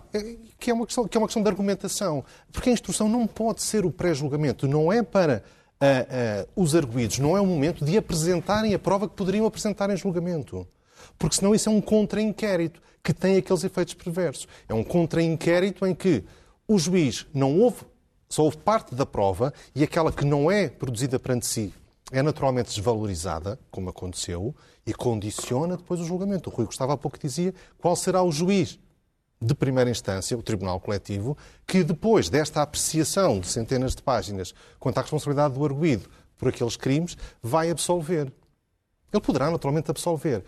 [0.60, 2.26] que é, uma questão, que é uma questão de argumentação.
[2.51, 5.43] Porque a instrução não pode ser o pré-julgamento, não é para
[5.82, 9.89] uh, uh, os arguídos, não é o momento de apresentarem a prova que poderiam apresentar
[9.89, 10.68] em julgamento.
[11.18, 14.47] Porque senão isso é um contra-inquérito que tem aqueles efeitos perversos.
[14.68, 16.24] É um contra-inquérito em que
[16.68, 17.84] o juiz não houve,
[18.28, 21.74] só houve parte da prova e aquela que não é produzida perante si
[22.11, 24.55] é naturalmente desvalorizada, como aconteceu,
[24.86, 26.49] e condiciona depois o julgamento.
[26.49, 28.80] O Rui Gustavo há pouco dizia qual será o juiz
[29.41, 31.38] de primeira instância, o Tribunal Coletivo,
[31.68, 36.78] que depois desta apreciação de centenas de páginas quanto à responsabilidade do arguído por aqueles
[36.78, 38.32] crimes, vai absolver.
[39.11, 40.43] Ele poderá naturalmente absolver,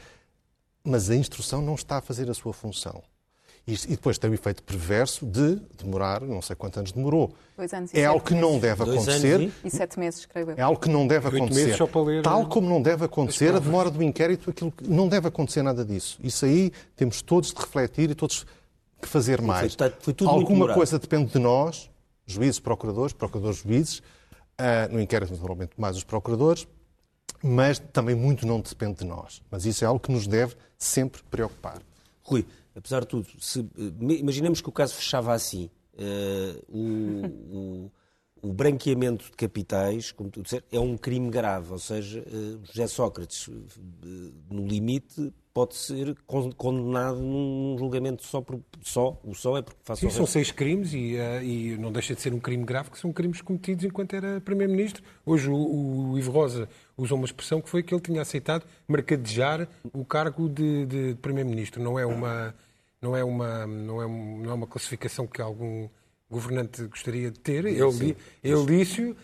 [0.87, 3.03] mas a instrução não está a fazer a sua função.
[3.67, 7.33] E, depois tem o efeito perverso de demorar, não sei quantos anos demorou.
[7.57, 8.49] Dois anos e é algo que meses.
[8.49, 9.51] não deve acontecer.
[9.61, 10.55] E sete meses, creio eu.
[10.57, 11.77] É algo que não deve acontecer.
[12.23, 15.83] Tal como não deve acontecer a demora do inquérito, aquilo que não deve acontecer nada
[15.83, 16.17] disso.
[16.23, 18.45] Isso aí temos todos de refletir e todos
[19.01, 19.75] que fazer mais.
[19.75, 21.89] Foi, foi tudo Alguma coisa depende de nós,
[22.25, 26.65] juízes, procuradores, procuradores, juízes, uh, no inquérito naturalmente mais os procuradores,
[27.43, 29.41] mas também muito não depende de nós.
[29.49, 31.81] Mas isso é algo que nos deve sempre preocupar.
[32.23, 33.67] Rui, apesar de tudo, se,
[34.01, 35.69] imaginemos que o caso fechava assim.
[35.93, 37.25] Uh, o,
[37.57, 41.71] o, o, branqueamento de capitais, como tu disseste, é um crime grave.
[41.71, 43.53] Ou seja, uh, José Sócrates, uh,
[44.51, 46.15] no limite, pode ser
[46.55, 50.93] condenado num julgamento só por só o só é porque faz Sim, são seis crimes
[50.93, 54.39] e, e, não deixa de ser um crime grave que são crimes cometidos enquanto era
[54.39, 55.01] primeiro-ministro.
[55.25, 59.67] Hoje o, o Ivo Rosa usou uma expressão que foi que ele tinha aceitado mercadejar
[59.91, 61.81] o cargo de, de primeiro-ministro.
[61.81, 62.53] Não é uma
[63.01, 65.89] não é uma, não é, não é uma classificação que algum
[66.29, 67.65] governante gostaria de ter.
[67.65, 69.15] Ele, ele disse, uh,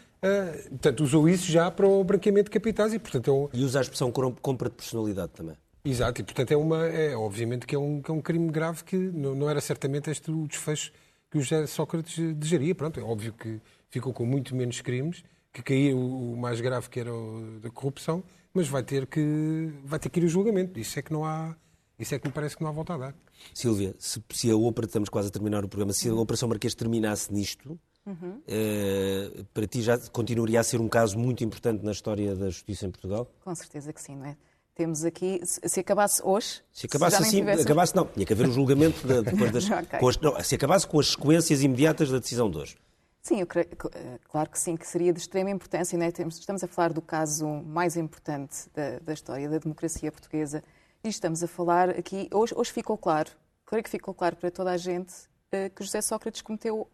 [0.69, 3.49] portanto, usou isso já para o branqueamento de capitais e, portanto, é um...
[3.53, 5.55] E usa a expressão compra de personalidade também.
[5.85, 8.83] Exato, e portanto é uma, é, obviamente que é um, que é um crime grave
[8.83, 10.93] que não, não era certamente este o desfecho
[11.29, 12.73] que o José Sócrates desejaria.
[12.73, 13.59] Pronto, é óbvio que
[13.89, 18.23] ficou com muito menos crimes, que caiu o mais grave que era o da corrupção,
[18.53, 20.79] mas vai ter que vai ter que ir o julgamento.
[20.79, 21.55] Isso é que não há
[21.99, 23.15] isso é que me parece que não há volta a dar.
[23.53, 26.73] Silvia, se, se a ópera, estamos quase a terminar o programa, se a Operação Marquês
[26.73, 28.41] terminasse nisto, uhum.
[28.47, 32.87] eh, para ti já continuaria a ser um caso muito importante na história da justiça
[32.87, 33.31] em Portugal?
[33.43, 34.37] Com certeza que sim, não é?
[34.75, 36.61] Temos aqui, se acabasse hoje.
[36.71, 37.61] Se acabasse se assim, tivesse...
[37.61, 39.65] acabasse não, tinha que haver um julgamento de, depois das.
[39.69, 40.09] okay.
[40.09, 42.77] as, não, se acabasse com as sequências imediatas da decisão de hoje.
[43.21, 45.97] Sim, eu creio, eh, claro que sim, que seria de extrema importância.
[45.97, 46.07] Né?
[46.07, 50.63] Estamos a falar do caso mais importante da, da história da democracia portuguesa
[51.03, 53.29] e estamos a falar aqui, hoje, hoje ficou claro,
[53.65, 55.13] creio que ficou claro para toda a gente,
[55.51, 56.87] uh, que José Sócrates cometeu,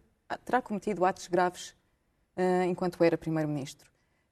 [0.44, 1.76] terá cometido atos graves
[2.36, 3.88] uh, enquanto era Primeiro-Ministro.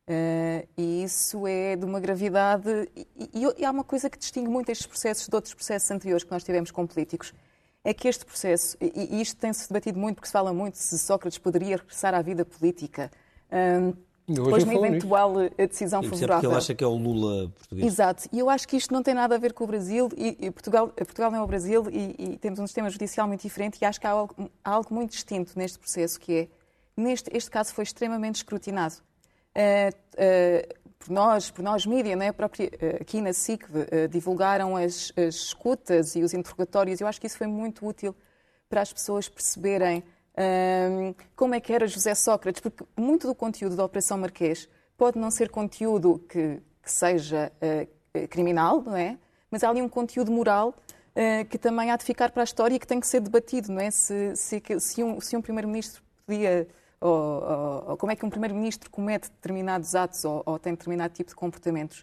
[0.08, 2.90] Uh, e isso é de uma gravidade.
[2.96, 6.24] E, e, e, há uma coisa que distingue muito estes processos de outros processos anteriores
[6.24, 7.34] que nós tivemos com políticos.
[7.84, 10.98] É que este processo, e, e isto tem-se debatido muito porque se fala muito se
[10.98, 13.12] Sócrates poderia regressar à vida política.
[14.28, 16.36] Depois de uma eventual eh, decisão e favorável.
[16.36, 17.88] Porque ele acha que é o Lula português.
[17.88, 18.28] Exato.
[18.34, 20.10] E eu acho que isto não tem nada a ver com o Brasil.
[20.18, 23.42] E, e Portugal, Portugal não é o Brasil e, e, temos um sistema judicial muito
[23.42, 23.78] diferente.
[23.82, 26.48] E acho que há algo, há algo muito distinto neste processo, que é,
[26.98, 28.96] neste este caso foi extremamente escrutinado.
[29.58, 32.32] Uh, uh, por nós, por nós mídia, é?
[32.32, 33.66] Próprio, uh, aqui na SIC,
[34.10, 37.02] divulgaram as, as escutas e os interrogatórios.
[37.02, 38.16] Eu acho que isso foi muito útil
[38.70, 40.04] para as pessoas perceberem
[40.38, 45.18] um, como é que era José Sócrates, porque muito do conteúdo da Operação Marquês pode
[45.18, 49.18] não ser conteúdo que, que seja uh, criminal, não é?
[49.50, 50.70] Mas há ali um conteúdo moral
[51.16, 53.72] uh, que também há de ficar para a história e que tem que ser debatido,
[53.72, 53.90] não é?
[53.90, 56.68] Se, se, se um, se um primeiro-ministro podia
[57.00, 61.14] ou, ou, ou, como é que um primeiro-ministro comete determinados atos ou, ou, tem determinado
[61.14, 62.02] tipo de comportamentos.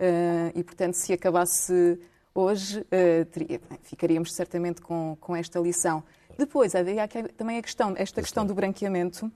[0.00, 2.00] Uh, e, portanto, se acabasse
[2.34, 6.02] hoje, uh, teria, ficaríamos certamente com, com esta lição.
[6.36, 9.30] Depois, havia também a questão, esta questão do branqueamento.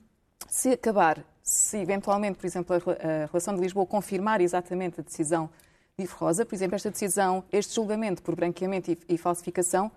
[0.49, 5.49] Se acabar, se eventualmente, por exemplo, a relação de Lisboa confirmar exatamente a decisão
[5.97, 9.91] de Ivo Rosa, por exemplo, esta decisão, este julgamento por branqueamento e, e falsificação,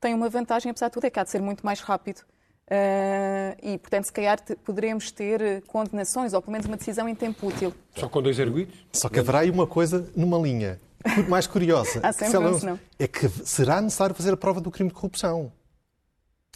[0.00, 2.22] tem uma vantagem, apesar de tudo, é que há de ser muito mais rápido.
[2.68, 7.46] Uh, e, portanto, se calhar podremos ter condenações ou pelo menos uma decisão em tempo
[7.46, 7.72] útil.
[7.94, 8.74] Só com dois arguidos?
[8.92, 10.80] Só que haverá aí uma coisa numa linha
[11.28, 12.00] mais curiosa.
[12.02, 12.80] há sempre que, não.
[12.98, 15.52] É que será necessário fazer a prova do crime de corrupção.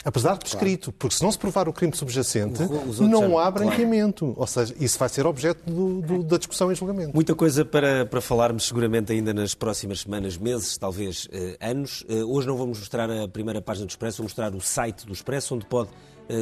[0.05, 0.96] Apesar de prescrito, claro.
[0.98, 2.62] porque se não se provar o crime subjacente,
[3.01, 4.26] não há branqueamento.
[4.26, 4.40] Claro.
[4.40, 7.14] Ou seja, isso vai ser objeto do, do, da discussão em julgamento.
[7.14, 12.05] Muita coisa para, para falarmos seguramente ainda nas próximas semanas, meses, talvez eh, anos.
[12.09, 15.12] Eh, hoje não vamos mostrar a primeira página do Expresso, vamos mostrar o site do
[15.12, 15.90] Expresso, onde pode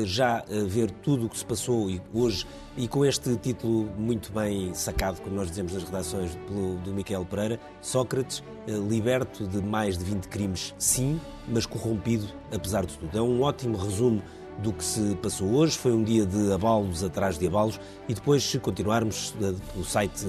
[0.05, 4.73] já eh, ver tudo o que se passou hoje, e com este título muito bem
[4.75, 6.37] sacado, como nós dizemos nas redações
[6.85, 12.85] do Miquel Pereira, Sócrates, eh, liberto de mais de 20 crimes, sim, mas corrompido apesar
[12.85, 13.17] de tudo.
[13.17, 14.23] É um ótimo resumo
[14.59, 15.79] do que se passou hoje.
[15.79, 19.33] Foi um dia de abalos atrás de abalos e depois, se continuarmos,
[19.77, 20.27] o site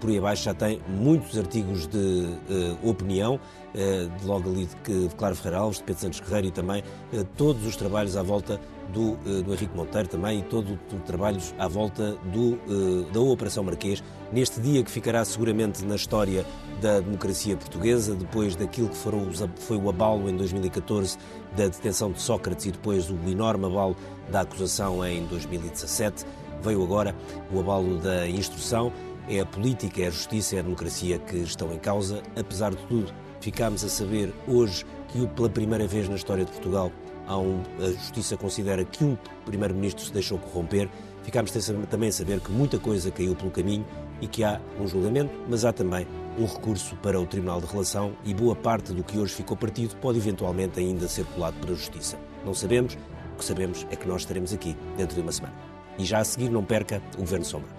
[0.00, 2.26] por aí abaixo já tem muitos artigos de
[2.82, 3.40] opinião
[3.74, 7.66] eh, logo ali de Claro Ferreira Alves, de Pedro Santos Guerreiro e também eh, todos
[7.66, 8.60] os trabalhos à volta
[8.92, 12.58] do, eh, do Henrique Monteiro também e todos os trabalhos à volta do,
[13.12, 14.02] da Operação Marquês,
[14.32, 16.44] neste dia que ficará seguramente na história
[16.80, 21.16] da democracia portuguesa, depois daquilo que foram, foi o abalo em 2014
[21.56, 23.96] da detenção de Sócrates e depois o enorme abalo
[24.30, 26.24] da acusação em 2017,
[26.62, 27.14] veio agora
[27.52, 28.92] o abalo da instrução.
[29.28, 32.84] É a política, é a justiça, é a democracia que estão em causa, apesar de
[32.86, 36.90] tudo ficámos a saber hoje que pela primeira vez na história de Portugal
[37.28, 40.88] um, a Justiça considera que um Primeiro-Ministro se deixou corromper.
[41.22, 41.52] Ficámos
[41.88, 43.86] também a saber que muita coisa caiu pelo caminho
[44.20, 46.06] e que há um julgamento, mas há também
[46.38, 49.94] um recurso para o Tribunal de Relação e boa parte do que hoje ficou partido
[49.96, 52.18] pode eventualmente ainda ser colado para a Justiça.
[52.44, 52.96] Não sabemos,
[53.34, 55.54] o que sabemos é que nós estaremos aqui dentro de uma semana.
[55.98, 57.70] E já a seguir não perca o Governo Sombra.